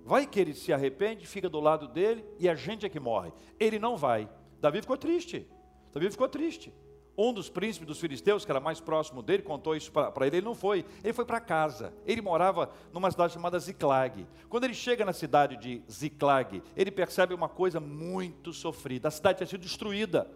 Vai 0.06 0.26
que 0.26 0.39
ele 0.39 0.54
se 0.54 0.72
arrepende, 0.72 1.28
fica 1.28 1.50
do 1.50 1.60
lado 1.60 1.89
dele 1.89 2.24
e 2.39 2.48
a 2.48 2.56
gente 2.56 2.86
é 2.86 2.89
que 2.89 3.02
morre. 3.02 3.34
Ele 3.60 3.78
não 3.78 3.98
vai. 3.98 4.30
Davi 4.62 4.80
ficou 4.80 4.98
triste. 4.98 5.46
Davi 5.92 6.10
ficou 6.10 6.30
triste. 6.30 6.74
Um 7.15 7.32
dos 7.32 7.47
príncipes 7.47 7.88
dos 7.88 7.99
filisteus, 7.99 8.43
que 8.43 8.52
era 8.52 8.60
mais 8.60 8.80
próximo 8.80 9.21
dele, 9.21 9.43
contou 9.43 9.76
isso 9.76 9.91
para 9.91 10.26
ele. 10.26 10.38
Ele 10.38 10.45
não 10.45 10.56
foi, 10.56 10.84
ele 11.04 11.13
foi 11.13 11.26
para 11.26 11.39
casa. 11.39 11.93
Ele 12.08 12.21
morava 12.21 12.71
numa 12.91 13.12
cidade 13.12 13.34
chamada 13.34 13.60
Ziclag. 13.60 14.28
Quando 14.49 14.63
ele 14.63 14.73
chega 14.73 15.06
na 15.06 15.13
cidade 15.13 15.56
de 15.58 15.84
Ziclag, 15.91 16.63
ele 16.76 16.89
percebe 16.89 17.34
uma 17.36 17.47
coisa 17.47 17.80
muito 17.80 18.52
sofrida: 18.52 19.10
a 19.10 19.12
cidade 19.12 19.38
tinha 19.38 19.47
sido 19.47 19.62
destruída. 19.62 20.28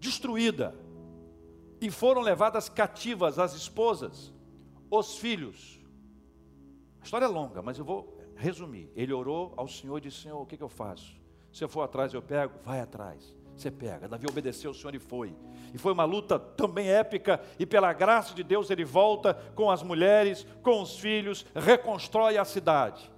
Destruída. 0.00 0.74
E 1.82 1.90
foram 1.90 2.22
levadas 2.22 2.70
cativas 2.70 3.38
as 3.38 3.54
esposas, 3.54 4.32
os 4.90 5.18
filhos. 5.18 5.78
A 7.00 7.04
história 7.04 7.26
é 7.26 7.28
longa, 7.28 7.60
mas 7.60 7.78
eu 7.78 7.84
vou 7.84 8.18
resumir. 8.36 8.90
Ele 8.96 9.12
orou 9.12 9.52
ao 9.54 9.68
Senhor 9.68 9.98
e 9.98 10.00
disse: 10.00 10.22
Senhor, 10.22 10.40
o 10.40 10.46
que, 10.46 10.56
que 10.56 10.64
eu 10.64 10.68
faço? 10.68 11.20
Se 11.52 11.62
eu 11.62 11.68
for 11.68 11.82
atrás, 11.82 12.14
eu 12.14 12.22
pego? 12.22 12.54
Vai 12.64 12.80
atrás 12.80 13.37
você 13.62 13.70
pega. 13.70 14.08
Davi 14.08 14.26
obedeceu 14.26 14.70
o 14.70 14.74
Senhor 14.74 14.94
e 14.94 14.98
foi. 14.98 15.34
E 15.72 15.78
foi 15.78 15.92
uma 15.92 16.04
luta 16.04 16.38
também 16.38 16.88
épica, 16.88 17.40
e 17.58 17.66
pela 17.66 17.92
graça 17.92 18.34
de 18.34 18.42
Deus 18.42 18.70
ele 18.70 18.84
volta 18.84 19.34
com 19.54 19.70
as 19.70 19.82
mulheres, 19.82 20.46
com 20.62 20.80
os 20.82 20.98
filhos, 20.98 21.44
reconstrói 21.54 22.38
a 22.38 22.44
cidade. 22.44 23.10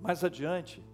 Mais 0.00 0.22
adiante, 0.22 0.84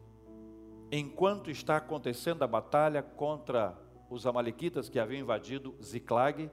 enquanto 0.92 1.51
está 1.51 1.77
acontecendo 1.77 2.42
a 2.42 2.46
batalha 2.46 3.03
contra 3.03 3.77
os 4.09 4.27
amalequitas 4.27 4.88
que 4.88 4.99
haviam 4.99 5.20
invadido 5.20 5.75
Ziclag, 5.83 6.51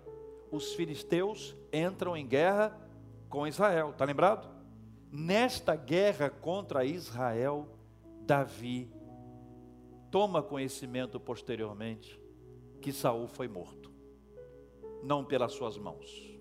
os 0.52 0.74
filisteus 0.74 1.56
entram 1.72 2.15
em 2.15 2.26
guerra 2.26 2.76
com 3.30 3.46
Israel. 3.46 3.89
Está 3.91 4.06
lembrado? 4.06 4.50
Nesta 5.12 5.76
guerra 5.76 6.30
contra 6.30 6.86
Israel, 6.86 7.67
Davi 8.22 8.91
toma 10.12 10.41
conhecimento 10.41 11.20
posteriormente 11.20 12.20
que 12.82 12.91
Saul 12.91 13.28
foi 13.28 13.48
morto, 13.48 13.91
não 15.04 15.24
pelas 15.24 15.54
suas 15.54 15.78
mãos, 15.78 16.38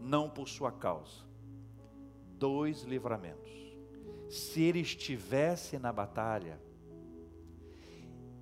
não 0.00 0.28
por 0.28 0.48
sua 0.48 0.72
causa. 0.72 1.26
Dois 2.36 2.82
livramentos. 2.82 3.50
Se 4.28 4.62
ele 4.62 4.80
estivesse 4.80 5.78
na 5.78 5.92
batalha, 5.92 6.60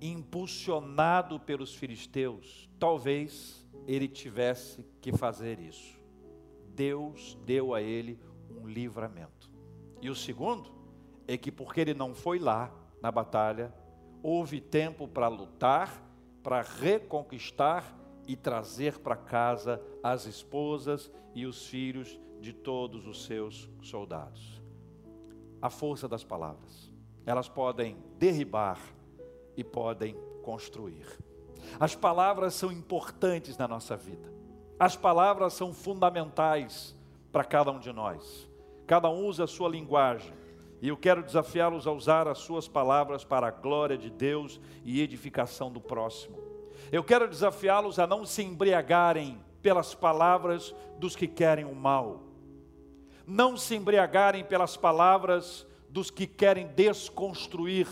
impulsionado 0.01 1.39
pelos 1.39 1.73
filisteus, 1.73 2.69
talvez 2.77 3.65
ele 3.87 4.07
tivesse 4.07 4.85
que 5.01 5.11
fazer 5.11 5.59
isso. 5.59 5.97
Deus 6.75 7.37
deu 7.45 7.73
a 7.73 7.81
ele 7.81 8.19
um 8.51 8.67
livramento. 8.67 9.51
E 10.01 10.09
o 10.09 10.15
segundo 10.15 10.71
é 11.27 11.37
que 11.37 11.51
porque 11.51 11.81
ele 11.81 11.93
não 11.93 12.13
foi 12.13 12.37
lá 12.37 12.71
na 13.01 13.11
batalha, 13.11 13.73
houve 14.29 14.59
tempo 14.59 15.07
para 15.07 15.29
lutar, 15.29 16.03
para 16.43 16.61
reconquistar 16.61 17.97
e 18.27 18.35
trazer 18.35 18.99
para 18.99 19.15
casa 19.15 19.81
as 20.03 20.25
esposas 20.25 21.09
e 21.33 21.45
os 21.45 21.65
filhos 21.65 22.19
de 22.41 22.51
todos 22.51 23.07
os 23.07 23.23
seus 23.23 23.69
soldados. 23.81 24.61
A 25.61 25.69
força 25.69 26.09
das 26.09 26.25
palavras. 26.25 26.91
Elas 27.25 27.47
podem 27.47 27.95
derribar 28.19 28.81
e 29.55 29.63
podem 29.63 30.13
construir. 30.43 31.07
As 31.79 31.95
palavras 31.95 32.53
são 32.53 32.69
importantes 32.69 33.57
na 33.57 33.65
nossa 33.65 33.95
vida. 33.95 34.29
As 34.77 34.97
palavras 34.97 35.53
são 35.53 35.73
fundamentais 35.73 36.93
para 37.31 37.45
cada 37.45 37.71
um 37.71 37.79
de 37.79 37.93
nós. 37.93 38.45
Cada 38.85 39.09
um 39.09 39.25
usa 39.25 39.45
a 39.45 39.47
sua 39.47 39.69
linguagem 39.69 40.33
e 40.81 40.89
eu 40.89 40.97
quero 40.97 41.23
desafiá-los 41.23 41.87
a 41.87 41.91
usar 41.91 42.27
as 42.27 42.39
suas 42.39 42.67
palavras 42.67 43.23
para 43.23 43.47
a 43.47 43.51
glória 43.51 43.97
de 43.97 44.09
Deus 44.09 44.59
e 44.83 45.01
edificação 45.01 45.71
do 45.71 45.81
próximo. 45.81 46.37
Eu 46.91 47.03
quero 47.03 47.27
desafiá-los 47.27 47.97
a 47.97 48.05
não 48.05 48.25
se 48.25 48.43
embriagarem 48.43 49.39
pelas 49.61 49.95
palavras 49.95 50.73
dos 50.99 51.15
que 51.15 51.27
querem 51.27 51.65
o 51.65 51.73
mal. 51.73 52.23
Não 53.25 53.57
se 53.57 53.75
embriagarem 53.75 54.43
pelas 54.43 54.77
palavras 54.77 55.65
dos 55.89 56.11
que 56.11 56.27
querem 56.27 56.67
desconstruir 56.67 57.87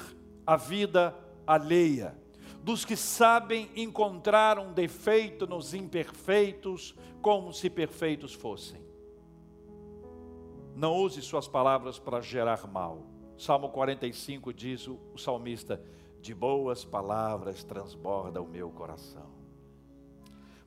a 0.45 0.55
vida 0.55 1.15
alheia, 1.45 2.15
dos 2.61 2.85
que 2.85 2.95
sabem 2.95 3.69
encontrar 3.75 4.59
um 4.59 4.71
defeito 4.71 5.47
nos 5.47 5.73
imperfeitos, 5.73 6.95
como 7.21 7.51
se 7.51 7.69
perfeitos 7.69 8.33
fossem. 8.33 8.84
Não 10.75 10.93
use 10.93 11.21
suas 11.21 11.47
palavras 11.47 11.97
para 11.97 12.19
gerar 12.19 12.67
mal. 12.67 13.03
Salmo 13.37 13.69
45 13.69 14.53
diz 14.53 14.89
o, 14.89 14.99
salmista: 15.17 15.81
De 16.19 16.35
boas 16.35 16.83
palavras 16.83 17.63
transborda 17.63 18.41
o 18.41 18.47
meu 18.47 18.69
coração. 18.69 19.33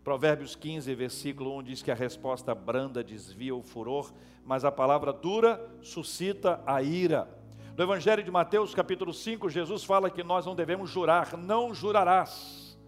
Provérbios 0.03 0.57
15, 0.57 0.95
versículo 0.95 1.59
1 1.59 1.63
diz 1.63 1.83
que 1.83 1.91
a 1.91 1.95
resposta 1.95 2.55
branda 2.55 3.05
desvia 3.05 3.55
o 3.55 3.63
furor, 3.63 4.11
mas 4.47 4.65
a 4.65 4.73
palavra 4.73 5.13
dura 5.13 5.61
suscita 5.83 6.63
a 6.65 6.83
ira. 6.83 7.29
No 7.77 7.85
Evangelho 7.85 8.23
de 8.23 8.31
Mateus, 8.31 8.75
capítulo 8.75 9.13
5, 9.13 9.51
Jesus 9.51 9.85
fala 9.85 10.09
que 10.09 10.25
nós 10.25 10.47
não 10.47 10.57
devemos 10.57 10.89
jurar, 10.89 11.37
não 11.37 11.75
jurarás. 11.75 12.79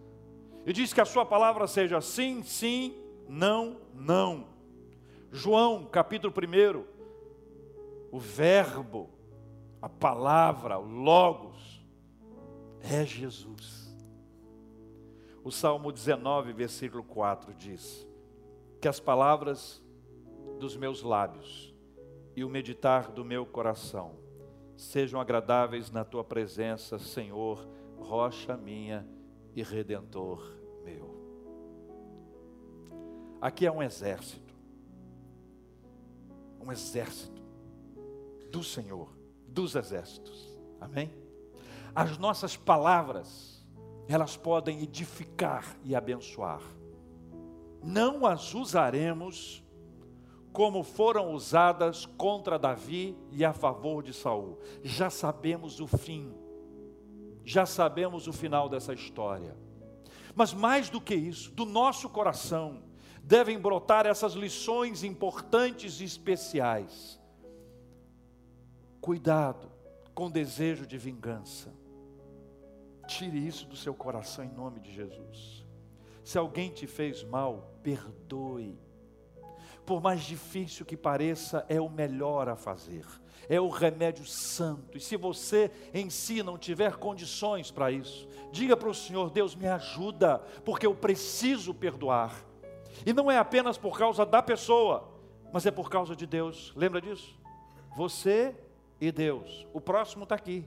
E 0.65 0.73
diz 0.73 0.91
que 0.91 1.01
a 1.01 1.05
sua 1.05 1.23
palavra 1.23 1.67
seja 1.67 2.01
sim, 2.01 2.41
sim, 2.41 2.95
não, 3.29 3.77
não. 3.93 4.47
João, 5.31 5.85
capítulo 5.85 6.33
1, 6.35 6.90
o 8.11 8.19
Verbo, 8.19 9.09
a 9.81 9.89
palavra, 9.89 10.77
o 10.77 10.85
Logos, 10.85 11.83
é 12.81 13.05
Jesus. 13.05 13.95
O 15.43 15.51
Salmo 15.51 15.91
19, 15.91 16.53
versículo 16.53 17.03
4 17.03 17.53
diz: 17.53 18.07
Que 18.79 18.87
as 18.87 18.99
palavras 18.99 19.81
dos 20.59 20.75
meus 20.75 21.01
lábios 21.01 21.73
e 22.35 22.43
o 22.43 22.49
meditar 22.49 23.11
do 23.11 23.25
meu 23.25 23.45
coração 23.45 24.19
sejam 24.77 25.19
agradáveis 25.19 25.89
na 25.89 26.03
tua 26.03 26.23
presença, 26.23 26.99
Senhor, 26.99 27.67
rocha 27.97 28.57
minha 28.57 29.07
e 29.55 29.63
redentor 29.63 30.43
meu. 30.83 31.19
Aqui 33.39 33.65
é 33.65 33.71
um 33.71 33.81
exército 33.81 34.51
um 36.61 36.71
exército 36.71 37.30
do 38.51 38.63
Senhor, 38.63 39.09
dos 39.47 39.75
exércitos. 39.75 40.57
Amém? 40.79 41.11
As 41.95 42.17
nossas 42.17 42.55
palavras, 42.55 43.65
elas 44.07 44.37
podem 44.37 44.81
edificar 44.81 45.77
e 45.83 45.95
abençoar. 45.95 46.61
Não 47.83 48.25
as 48.25 48.53
usaremos 48.53 49.63
como 50.53 50.83
foram 50.83 51.33
usadas 51.33 52.05
contra 52.05 52.59
Davi 52.59 53.17
e 53.31 53.43
a 53.43 53.53
favor 53.53 54.03
de 54.03 54.13
Saul. 54.13 54.59
Já 54.83 55.09
sabemos 55.09 55.79
o 55.79 55.87
fim. 55.87 56.33
Já 57.43 57.65
sabemos 57.65 58.27
o 58.27 58.33
final 58.33 58.67
dessa 58.67 58.93
história. 58.93 59.55
Mas 60.35 60.53
mais 60.53 60.89
do 60.89 61.01
que 61.01 61.15
isso, 61.15 61.51
do 61.51 61.65
nosso 61.65 62.09
coração 62.09 62.83
devem 63.23 63.59
brotar 63.59 64.05
essas 64.05 64.33
lições 64.33 65.03
importantes 65.03 66.01
e 66.01 66.03
especiais. 66.03 67.20
Cuidado 69.01 69.71
com 70.13 70.29
desejo 70.29 70.85
de 70.85 70.95
vingança. 70.95 71.73
Tire 73.07 73.45
isso 73.45 73.65
do 73.65 73.75
seu 73.75 73.95
coração 73.95 74.45
em 74.45 74.51
nome 74.51 74.79
de 74.79 74.93
Jesus. 74.93 75.65
Se 76.23 76.37
alguém 76.37 76.69
te 76.69 76.85
fez 76.85 77.23
mal, 77.23 77.73
perdoe. 77.81 78.79
Por 79.85 79.99
mais 79.99 80.21
difícil 80.21 80.85
que 80.85 80.95
pareça, 80.95 81.65
é 81.67 81.81
o 81.81 81.89
melhor 81.89 82.47
a 82.47 82.55
fazer. 82.55 83.03
É 83.49 83.59
o 83.59 83.69
remédio 83.69 84.23
santo. 84.23 84.99
E 84.99 85.01
se 85.01 85.17
você 85.17 85.71
em 85.93 86.11
si 86.11 86.43
não 86.43 86.55
tiver 86.55 86.97
condições 86.97 87.71
para 87.71 87.91
isso, 87.91 88.27
diga 88.51 88.77
para 88.77 88.87
o 88.87 88.93
Senhor: 88.93 89.31
Deus, 89.31 89.55
me 89.55 89.67
ajuda, 89.67 90.37
porque 90.63 90.85
eu 90.85 90.95
preciso 90.95 91.73
perdoar. 91.73 92.45
E 93.03 93.11
não 93.11 93.31
é 93.31 93.39
apenas 93.39 93.79
por 93.79 93.97
causa 93.97 94.23
da 94.27 94.43
pessoa, 94.43 95.11
mas 95.51 95.65
é 95.65 95.71
por 95.71 95.89
causa 95.89 96.15
de 96.15 96.27
Deus. 96.27 96.71
Lembra 96.75 97.01
disso? 97.01 97.35
Você 97.97 98.55
e 99.01 99.11
Deus. 99.11 99.67
O 99.73 99.81
próximo 99.81 100.23
está 100.23 100.35
aqui. 100.35 100.63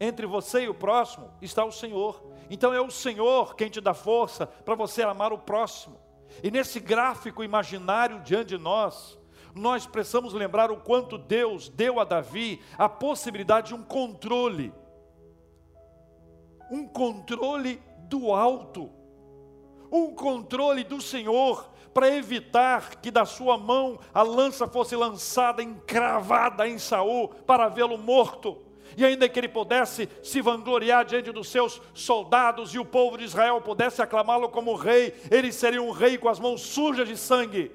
Entre 0.00 0.26
você 0.26 0.62
e 0.62 0.68
o 0.68 0.74
próximo 0.74 1.28
está 1.42 1.64
o 1.64 1.72
Senhor. 1.72 2.24
Então 2.48 2.72
é 2.72 2.80
o 2.80 2.90
Senhor 2.90 3.56
quem 3.56 3.68
te 3.68 3.80
dá 3.80 3.92
força 3.92 4.46
para 4.46 4.76
você 4.76 5.02
amar 5.02 5.32
o 5.32 5.38
próximo. 5.38 5.98
E 6.42 6.50
nesse 6.50 6.78
gráfico 6.78 7.42
imaginário 7.42 8.20
diante 8.20 8.50
de 8.50 8.58
nós, 8.58 9.18
nós 9.54 9.86
precisamos 9.86 10.32
lembrar 10.32 10.70
o 10.70 10.80
quanto 10.80 11.18
Deus 11.18 11.68
deu 11.68 11.98
a 11.98 12.04
Davi 12.04 12.60
a 12.78 12.88
possibilidade 12.88 13.68
de 13.68 13.74
um 13.74 13.82
controle. 13.82 14.72
Um 16.70 16.86
controle 16.86 17.82
do 18.08 18.32
alto. 18.32 18.90
Um 19.90 20.14
controle 20.14 20.82
do 20.82 21.00
Senhor 21.00 21.72
para 21.94 22.14
evitar 22.14 22.96
que 22.96 23.10
da 23.10 23.24
sua 23.24 23.56
mão 23.56 23.98
a 24.12 24.22
lança 24.22 24.66
fosse 24.66 24.96
lançada 24.96 25.62
encravada 25.62 26.68
em 26.68 26.78
Saul 26.78 27.28
para 27.28 27.68
vê-lo 27.68 27.96
morto. 27.96 28.58
E 28.96 29.04
ainda 29.04 29.28
que 29.28 29.40
ele 29.40 29.48
pudesse 29.48 30.08
se 30.22 30.40
vangloriar 30.40 31.04
diante 31.04 31.32
dos 31.32 31.48
seus 31.48 31.80
soldados 31.94 32.74
e 32.74 32.78
o 32.78 32.84
povo 32.84 33.16
de 33.16 33.24
Israel 33.24 33.60
pudesse 33.60 34.02
aclamá-lo 34.02 34.48
como 34.48 34.74
rei, 34.74 35.14
ele 35.30 35.52
seria 35.52 35.80
um 35.80 35.90
rei 35.90 36.18
com 36.18 36.28
as 36.28 36.38
mãos 36.38 36.60
sujas 36.60 37.08
de 37.08 37.16
sangue. 37.16 37.72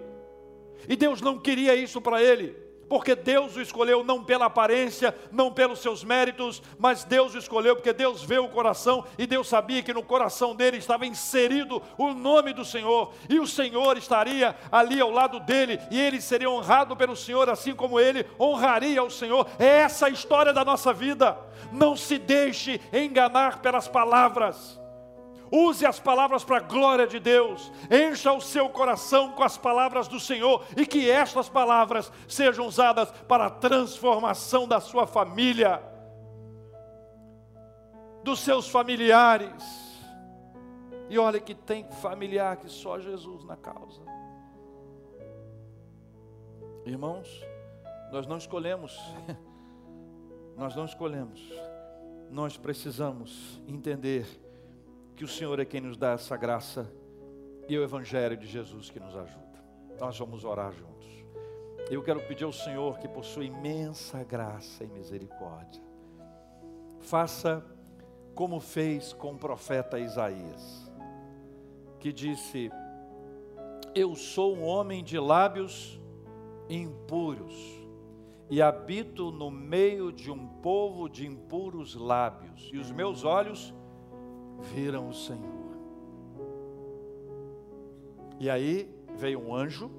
E 0.87 0.95
Deus 0.95 1.21
não 1.21 1.39
queria 1.39 1.75
isso 1.75 1.99
para 1.99 2.21
ele 2.21 2.68
porque 2.89 3.15
Deus 3.15 3.55
o 3.55 3.61
escolheu 3.61 4.03
não 4.03 4.23
pela 4.23 4.45
aparência, 4.45 5.15
não 5.31 5.51
pelos 5.51 5.79
seus 5.79 6.03
méritos, 6.03 6.61
mas 6.77 7.03
Deus 7.03 7.35
o 7.35 7.37
escolheu 7.37 7.75
porque 7.75 7.93
Deus 7.93 8.23
vê 8.23 8.39
o 8.39 8.49
coração 8.49 9.05
e 9.17 9.27
Deus 9.27 9.47
sabia 9.47 9.83
que 9.83 9.93
no 9.93 10.03
coração 10.03 10.55
dele 10.55 10.77
estava 10.77 11.05
inserido 11.05 11.81
o 11.97 12.13
nome 12.13 12.53
do 12.53 12.65
Senhor, 12.65 13.13
e 13.29 13.39
o 13.39 13.47
Senhor 13.47 13.97
estaria 13.97 14.55
ali 14.71 14.99
ao 14.99 15.11
lado 15.11 15.39
dele, 15.39 15.79
e 15.91 15.99
ele 15.99 16.19
seria 16.19 16.49
honrado 16.49 16.95
pelo 16.95 17.15
Senhor, 17.15 17.49
assim 17.49 17.75
como 17.75 17.99
ele 17.99 18.25
honraria 18.39 19.03
o 19.03 19.11
Senhor. 19.11 19.47
É 19.59 19.67
essa 19.81 20.07
a 20.07 20.09
história 20.09 20.51
da 20.51 20.65
nossa 20.65 20.91
vida. 20.91 21.37
Não 21.71 21.95
se 21.95 22.17
deixe 22.17 22.81
enganar 22.91 23.61
pelas 23.61 23.87
palavras. 23.87 24.78
Use 25.51 25.85
as 25.85 25.99
palavras 25.99 26.43
para 26.43 26.57
a 26.57 26.61
glória 26.61 27.07
de 27.07 27.19
Deus. 27.19 27.71
Encha 27.89 28.31
o 28.31 28.41
seu 28.41 28.69
coração 28.69 29.31
com 29.31 29.43
as 29.43 29.57
palavras 29.57 30.07
do 30.07 30.19
Senhor 30.19 30.63
e 30.77 30.85
que 30.85 31.09
estas 31.09 31.49
palavras 31.49 32.11
sejam 32.27 32.67
usadas 32.67 33.11
para 33.27 33.47
a 33.47 33.49
transformação 33.49 34.67
da 34.67 34.79
sua 34.79 35.07
família, 35.07 35.81
dos 38.23 38.39
seus 38.41 38.69
familiares. 38.69 39.63
E 41.09 41.17
olha 41.17 41.39
que 41.39 41.55
tem 41.55 41.89
familiar 42.01 42.57
que 42.57 42.69
só 42.69 42.99
Jesus 42.99 43.43
na 43.43 43.57
causa. 43.57 44.01
Irmãos, 46.85 47.27
nós 48.11 48.27
não 48.27 48.37
escolhemos, 48.37 48.97
nós 50.55 50.75
não 50.75 50.85
escolhemos, 50.85 51.41
nós 52.29 52.57
precisamos 52.57 53.59
entender 53.67 54.48
que 55.19 55.25
o 55.25 55.27
Senhor 55.27 55.59
é 55.59 55.65
quem 55.65 55.81
nos 55.81 55.97
dá 55.97 56.11
essa 56.11 56.37
graça 56.37 56.89
e 57.67 57.77
o 57.77 57.83
Evangelho 57.83 58.37
de 58.37 58.47
Jesus 58.47 58.89
que 58.89 59.01
nos 59.01 59.13
ajuda. 59.17 59.61
Nós 59.99 60.17
vamos 60.17 60.45
orar 60.45 60.71
juntos. 60.71 61.09
Eu 61.91 62.01
quero 62.01 62.21
pedir 62.21 62.45
ao 62.45 62.53
Senhor 62.53 62.97
que 62.99 63.07
possui 63.09 63.47
imensa 63.47 64.23
graça 64.23 64.85
e 64.85 64.87
misericórdia. 64.87 65.83
Faça 67.01 67.61
como 68.33 68.61
fez 68.61 69.11
com 69.11 69.33
o 69.33 69.37
profeta 69.37 69.99
Isaías, 69.99 70.89
que 71.99 72.13
disse: 72.13 72.71
Eu 73.93 74.15
sou 74.15 74.55
um 74.55 74.63
homem 74.63 75.03
de 75.03 75.19
lábios 75.19 75.99
impuros 76.69 77.53
e 78.49 78.61
habito 78.61 79.31
no 79.31 79.51
meio 79.51 80.13
de 80.13 80.31
um 80.31 80.47
povo 80.47 81.09
de 81.09 81.27
impuros 81.27 81.93
lábios, 81.93 82.69
e 82.71 82.77
os 82.77 82.89
meus 82.89 83.25
olhos 83.25 83.73
viram 84.61 85.09
o 85.09 85.13
Senhor. 85.13 85.59
E 88.39 88.49
aí 88.49 88.89
veio 89.17 89.39
um 89.39 89.53
anjo 89.53 89.91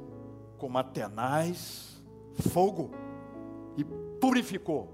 com 0.57 0.67
uma 0.67 0.83
tenaz 0.83 2.03
fogo 2.53 2.91
e 3.77 3.85
purificou 4.21 4.89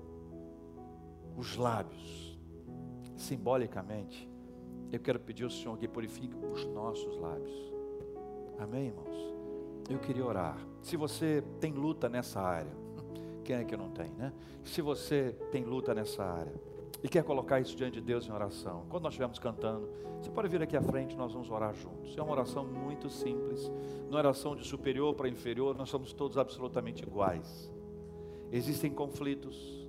os 1.37 1.57
lábios. 1.57 2.39
Simbolicamente, 3.17 4.29
eu 4.93 5.01
quero 5.01 5.19
pedir 5.21 5.45
ao 5.45 5.51
Senhor 5.51 5.77
que 5.79 5.89
purifique 5.89 6.35
os 6.53 6.64
nossos 6.67 7.19
lábios. 7.19 7.73
Amém, 8.59 8.87
irmãos? 8.87 9.35
Eu 9.89 9.99
queria 9.99 10.25
orar. 10.25 10.59
Se 10.83 10.97
você 10.97 11.43
tem 11.61 11.73
luta 11.73 12.09
nessa 12.09 12.41
área, 12.41 12.73
quem 13.45 13.57
é 13.57 13.64
que 13.64 13.77
não 13.77 13.91
tem, 13.91 14.11
né? 14.11 14.33
Se 14.64 14.83
você 14.83 15.37
tem 15.51 15.64
luta 15.64 15.95
nessa 15.95 16.25
área, 16.25 16.55
e 17.03 17.09
quer 17.09 17.23
colocar 17.23 17.61
isso 17.61 17.77
diante 17.77 17.95
de 17.95 18.01
Deus 18.01 18.27
em 18.27 18.33
oração, 18.33 18.87
quando 18.89 19.05
nós 19.05 19.13
estivermos 19.13 19.39
cantando, 19.39 19.89
você 20.21 20.31
pode 20.31 20.49
vir 20.49 20.63
aqui 20.63 20.77
à 20.77 20.83
frente, 20.83 21.17
nós 21.17 21.33
vamos 21.33 21.51
orar 21.51 21.75
juntos. 21.75 22.17
É 22.17 22.23
uma 22.23 22.33
oração 22.33 22.65
muito 22.65 23.09
simples, 23.11 23.71
não 24.11 24.19
é 24.19 24.23
oração 24.23 24.57
de 24.57 24.67
superior 24.67 25.15
para 25.15 25.29
inferior, 25.29 25.77
nós 25.77 25.89
somos 25.89 26.13
todos 26.13 26.39
absolutamente 26.39 27.03
iguais. 27.03 27.71
Existem 28.51 28.91
conflitos, 28.91 29.89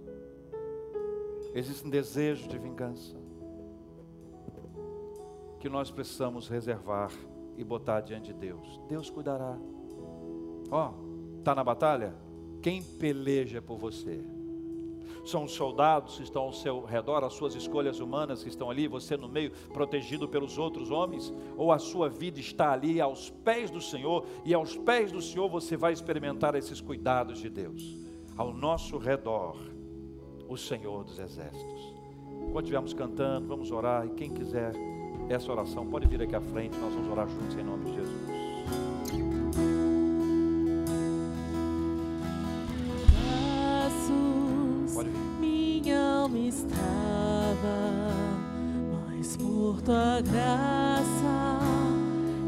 existem 1.54 1.90
desejos 1.90 2.48
de 2.48 2.58
vingança, 2.58 3.16
que 5.60 5.70
nós 5.70 5.90
precisamos 5.90 6.48
reservar 6.48 7.12
e 7.58 7.64
botar 7.64 8.02
diante 8.02 8.32
de 8.32 8.40
Deus. 8.40 8.80
Deus 8.88 9.10
cuidará. 9.10 9.58
Ó, 10.70 10.92
oh, 10.92 11.40
está 11.40 11.56
na 11.56 11.64
batalha? 11.64 12.14
Quem 12.62 12.84
peleja 12.84 13.62
por 13.62 13.78
você? 13.78 14.37
São 15.26 15.44
os 15.44 15.52
soldados 15.52 16.18
que 16.18 16.24
estão 16.24 16.44
ao 16.44 16.54
seu 16.54 16.84
redor, 16.84 17.24
as 17.24 17.34
suas 17.34 17.56
escolhas 17.56 18.00
humanas 18.00 18.44
que 18.44 18.50
estão 18.50 18.70
ali, 18.70 18.88
você 18.88 19.18
no 19.18 19.28
meio, 19.28 19.52
protegido 19.74 20.28
pelos 20.28 20.58
outros 20.58 20.92
homens, 20.92 21.34
ou 21.56 21.72
a 21.72 21.80
sua 21.80 22.10
vida 22.10 22.40
está 22.40 22.72
ali 22.72 23.02
aos 23.02 23.30
pés 23.30 23.70
do 23.70 23.82
Senhor, 23.82 24.26
e 24.46 24.54
aos 24.54 24.76
pés 24.76 25.12
do 25.12 25.22
Senhor 25.22 25.50
você 25.50 25.76
vai 25.76 25.94
experimentar 25.94 26.56
esses 26.56 26.82
cuidados 26.82 27.40
de 27.40 27.50
Deus. 27.50 27.98
Ao 28.36 28.54
nosso 28.54 28.98
redor, 28.98 29.56
o 30.48 30.58
Senhor 30.58 31.04
dos 31.04 31.20
Exércitos. 31.20 31.94
Quando 32.52 32.66
estivermos 32.66 32.94
cantando, 32.94 33.48
vamos 33.48 33.72
orar, 33.72 34.06
e 34.06 34.12
quem 34.12 34.30
quiser 34.30 34.74
essa 35.30 35.52
oração, 35.52 35.86
pode 35.88 36.08
vir 36.08 36.22
aqui 36.22 36.36
à 36.36 36.42
frente, 36.42 36.78
nós 36.78 36.94
vamos 36.94 37.10
orar 37.10 37.28
juntos 37.28 37.58
em 37.58 37.64
nome 37.64 37.86
de 37.86 37.96
Jesus. 37.96 39.27
Tua 49.88 50.20
graça 50.20 51.60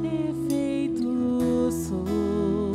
efeito 0.04 1.72
sou, 1.72 2.74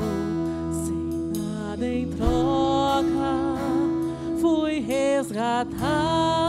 sem 0.86 1.42
nada 1.42 1.86
em 1.86 2.08
troca, 2.08 3.58
fui 4.40 4.80
resgatado. 4.80 6.43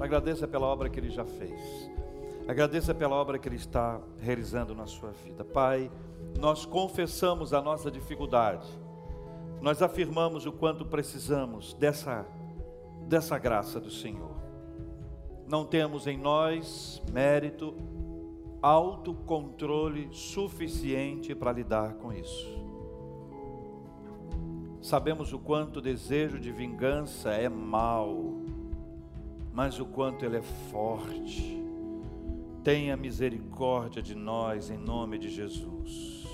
Agradeça 0.00 0.48
pela 0.48 0.66
obra 0.66 0.88
que 0.88 0.98
ele 0.98 1.10
já 1.10 1.24
fez. 1.24 1.90
Agradeça 2.48 2.94
pela 2.94 3.14
obra 3.14 3.38
que 3.38 3.48
ele 3.48 3.56
está 3.56 4.00
realizando 4.18 4.74
na 4.74 4.86
sua 4.86 5.10
vida. 5.10 5.44
Pai, 5.44 5.90
nós 6.38 6.64
confessamos 6.64 7.52
a 7.52 7.60
nossa 7.60 7.90
dificuldade. 7.90 8.66
Nós 9.60 9.82
afirmamos 9.82 10.46
o 10.46 10.52
quanto 10.52 10.84
precisamos 10.84 11.74
dessa 11.74 12.26
dessa 13.10 13.36
graça 13.38 13.80
do 13.80 13.90
Senhor. 13.90 14.36
Não 15.46 15.64
temos 15.64 16.06
em 16.06 16.16
nós 16.16 17.02
mérito, 17.12 17.74
autocontrole 18.62 20.08
suficiente 20.12 21.34
para 21.34 21.52
lidar 21.52 21.94
com 21.94 22.12
isso. 22.12 22.48
Sabemos 24.80 25.32
o 25.32 25.40
quanto 25.40 25.78
o 25.78 25.82
desejo 25.82 26.38
de 26.38 26.52
vingança 26.52 27.30
é 27.30 27.48
mal, 27.48 28.14
mas 29.60 29.78
o 29.78 29.84
quanto 29.84 30.24
ele 30.24 30.38
é 30.38 30.42
forte. 30.42 31.62
Tenha 32.64 32.96
misericórdia 32.96 34.00
de 34.00 34.14
nós 34.14 34.70
em 34.70 34.78
nome 34.78 35.18
de 35.18 35.28
Jesus. 35.28 36.26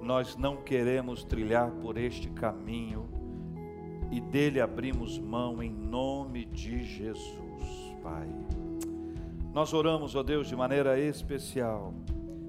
Nós 0.00 0.38
não 0.38 0.56
queremos 0.56 1.22
trilhar 1.22 1.70
por 1.70 1.98
este 1.98 2.30
caminho 2.30 3.06
e 4.10 4.22
dele 4.22 4.58
abrimos 4.58 5.18
mão 5.18 5.62
em 5.62 5.70
nome 5.70 6.46
de 6.46 6.82
Jesus, 6.82 7.94
Pai. 8.02 8.26
Nós 9.52 9.74
oramos, 9.74 10.16
ó 10.16 10.22
Deus, 10.22 10.48
de 10.48 10.56
maneira 10.56 10.98
especial, 10.98 11.92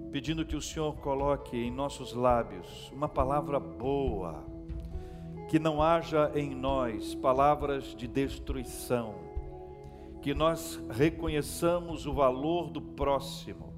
pedindo 0.10 0.46
que 0.46 0.56
o 0.56 0.62
Senhor 0.62 0.96
coloque 1.02 1.58
em 1.58 1.70
nossos 1.70 2.14
lábios 2.14 2.90
uma 2.96 3.10
palavra 3.10 3.60
boa, 3.60 4.42
que 5.50 5.60
não 5.60 5.84
haja 5.84 6.32
em 6.34 6.56
nós 6.56 7.14
palavras 7.14 7.94
de 7.94 8.08
destruição, 8.08 9.31
que 10.22 10.34
nós 10.34 10.80
reconheçamos 10.90 12.06
o 12.06 12.14
valor 12.14 12.70
do 12.70 12.82
próximo, 12.82 13.74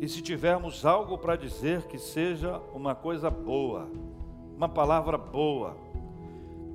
e 0.00 0.08
se 0.08 0.22
tivermos 0.22 0.86
algo 0.86 1.18
para 1.18 1.34
dizer, 1.34 1.82
que 1.86 1.98
seja 1.98 2.60
uma 2.72 2.94
coisa 2.94 3.28
boa, 3.28 3.90
uma 4.56 4.68
palavra 4.68 5.18
boa. 5.18 5.76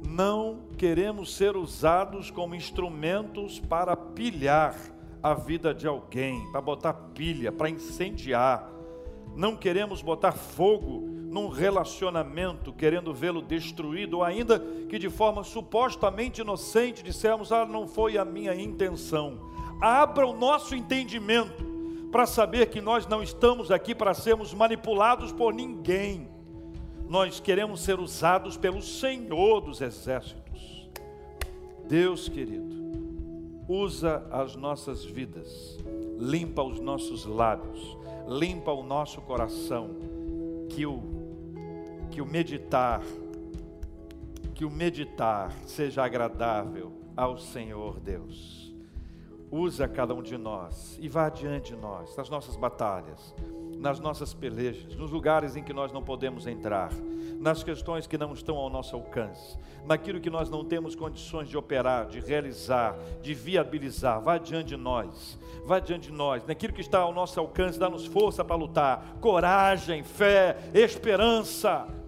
Não 0.06 0.64
queremos 0.78 1.34
ser 1.34 1.56
usados 1.56 2.30
como 2.30 2.54
instrumentos 2.54 3.62
para 3.62 3.96
pilhar 3.96 4.76
a 5.22 5.34
vida 5.34 5.74
de 5.74 5.88
alguém, 5.88 6.52
para 6.52 6.60
botar 6.60 6.94
pilha, 6.94 7.50
para 7.50 7.70
incendiar. 7.70 8.70
Não 9.34 9.56
queremos 9.56 10.02
botar 10.02 10.34
fogo 10.34 11.13
num 11.34 11.48
relacionamento, 11.48 12.72
querendo 12.72 13.12
vê-lo 13.12 13.42
destruído, 13.42 14.18
ou 14.18 14.24
ainda 14.24 14.60
que 14.88 15.00
de 15.00 15.10
forma 15.10 15.44
supostamente 15.44 16.42
inocente 16.42 17.02
dissemos: 17.02 17.52
Ah, 17.52 17.66
não 17.66 17.88
foi 17.88 18.20
a 18.20 18.24
minha 18.24 18.54
intenção. 18.54 19.40
Abra 19.82 20.28
o 20.28 20.38
nosso 20.38 20.76
entendimento 20.76 21.66
para 22.12 22.28
saber 22.28 22.68
que 22.68 22.80
nós 22.80 23.08
não 23.08 23.24
estamos 23.24 23.72
aqui 23.72 23.96
para 23.96 24.14
sermos 24.14 24.54
manipulados 24.54 25.32
por 25.32 25.52
ninguém. 25.52 26.30
Nós 27.10 27.40
queremos 27.40 27.82
ser 27.82 28.00
usados 28.00 28.56
pelo 28.56 28.84
Senhor 28.84 29.60
dos 29.60 29.82
Exércitos. 29.82 30.88
Deus 31.88 32.30
querido, 32.30 32.76
usa 33.68 34.24
as 34.32 34.56
nossas 34.56 35.04
vidas, 35.04 35.80
limpa 36.20 36.62
os 36.62 36.80
nossos 36.80 37.26
lábios, 37.26 37.98
limpa 38.28 38.72
o 38.72 38.84
nosso 38.84 39.20
coração, 39.22 39.90
que 40.70 40.86
o 40.86 41.23
que 42.14 42.22
o 42.22 42.26
meditar 42.28 43.02
que 44.54 44.64
o 44.64 44.70
meditar 44.70 45.52
seja 45.66 46.06
agradável 46.06 46.94
ao 47.18 47.40
Senhor 47.40 48.00
Deus. 48.00 48.72
Usa 49.50 49.88
cada 49.88 50.14
um 50.14 50.22
de 50.22 50.38
nós 50.38 50.96
e 51.02 51.10
vá 51.10 51.26
adiante 51.26 51.74
de 51.74 51.76
nós 51.76 52.16
nas 52.16 52.30
nossas 52.30 52.56
batalhas, 52.56 53.36
nas 53.80 54.00
nossas 54.00 54.32
pelejas, 54.32 54.96
nos 54.96 55.10
lugares 55.10 55.56
em 55.56 55.64
que 55.64 55.74
nós 55.74 55.92
não 55.92 56.04
podemos 56.04 56.46
entrar, 56.46 56.92
nas 57.40 57.64
questões 57.64 58.06
que 58.06 58.18
não 58.18 58.32
estão 58.34 58.58
ao 58.58 58.70
nosso 58.70 58.96
alcance, 58.96 59.58
naquilo 59.84 60.22
que 60.22 60.30
nós 60.30 60.52
não 60.52 60.64
temos 60.64 60.96
condições 60.96 61.50
de 61.50 61.58
operar, 61.58 62.06
de 62.06 62.20
realizar, 62.20 62.96
de 63.24 63.34
viabilizar. 63.34 64.22
Vá 64.22 64.36
adiante 64.36 64.70
de 64.70 64.78
nós, 64.78 65.38
vá 65.66 65.78
adiante 65.78 66.12
de 66.12 66.14
nós, 66.16 66.46
naquilo 66.46 66.74
que 66.74 66.82
está 66.82 67.00
ao 67.00 67.12
nosso 67.12 67.40
alcance, 67.40 67.80
dá-nos 67.80 68.06
força 68.06 68.46
para 68.46 68.56
lutar, 68.56 69.18
coragem, 69.20 70.04
fé, 70.04 70.58
esperança 70.76 72.03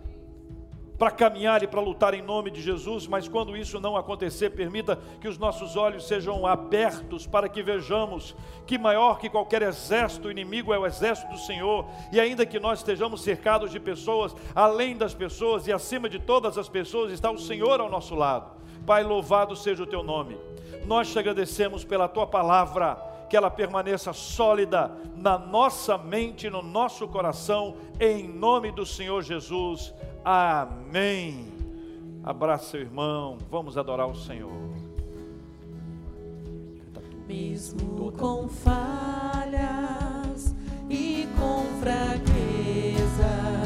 para 0.98 1.12
caminhar 1.12 1.62
e 1.62 1.68
para 1.68 1.82
lutar 1.82 2.14
em 2.14 2.22
nome 2.22 2.50
de 2.50 2.62
Jesus, 2.62 3.06
mas 3.06 3.28
quando 3.28 3.56
isso 3.58 3.80
não 3.80 3.98
acontecer, 3.98 4.52
permita 4.52 4.98
que 5.20 5.28
os 5.28 5.38
nossos 5.38 5.76
olhos 5.76 6.08
sejam 6.08 6.46
abertos 6.46 7.28
para 7.28 7.50
que 7.50 7.62
vejamos 7.62 8.36
que 8.66 8.78
maior 8.78 9.20
que 9.20 9.30
qualquer 9.30 9.62
exército 9.62 10.32
inimigo 10.32 10.74
é 10.74 10.80
o 10.80 10.86
exército 10.86 11.32
do 11.32 11.40
Senhor, 11.40 11.86
e 12.12 12.20
ainda 12.20 12.46
que 12.46 12.60
nós 12.60 12.80
estejamos 12.80 13.22
cercados 13.22 13.72
de 13.72 13.80
pessoas, 13.80 14.36
além 14.54 14.96
das 14.96 15.14
pessoas 15.14 15.68
e 15.68 15.74
acima 15.74 16.08
de 16.08 16.20
todas 16.20 16.58
as 16.58 16.70
pessoas 16.70 17.12
está 17.12 17.30
o 17.30 17.38
Senhor 17.38 17.80
ao 17.80 17.90
nosso 17.90 18.16
lado. 18.16 18.56
Pai, 18.86 19.04
louvado 19.04 19.56
seja 19.56 19.84
o 19.84 19.88
teu 19.88 20.04
nome. 20.04 20.38
Nós 20.86 21.12
te 21.12 21.20
agradecemos 21.20 21.84
pela 21.84 22.08
tua 22.08 22.28
palavra 22.28 22.96
que 23.30 23.36
ela 23.36 23.50
permaneça 23.50 24.14
sólida 24.14 24.92
na 25.16 25.38
nossa 25.38 25.98
mente, 25.98 26.50
no 26.50 26.62
nosso 26.62 27.08
coração, 27.08 27.76
em 28.00 28.28
nome 28.28 28.72
do 28.72 28.86
Senhor 28.86 29.22
Jesus. 29.24 29.94
Amém. 30.26 31.46
Abraça 32.24 32.72
seu 32.72 32.82
irmão, 32.82 33.38
vamos 33.52 33.78
adorar 33.78 34.08
o 34.08 34.16
Senhor. 34.16 34.74
Mesmo 37.28 38.12
com 38.14 38.48
falhas 38.48 40.56
e 40.90 41.28
com 41.38 41.64
fraquezas. 41.80 43.65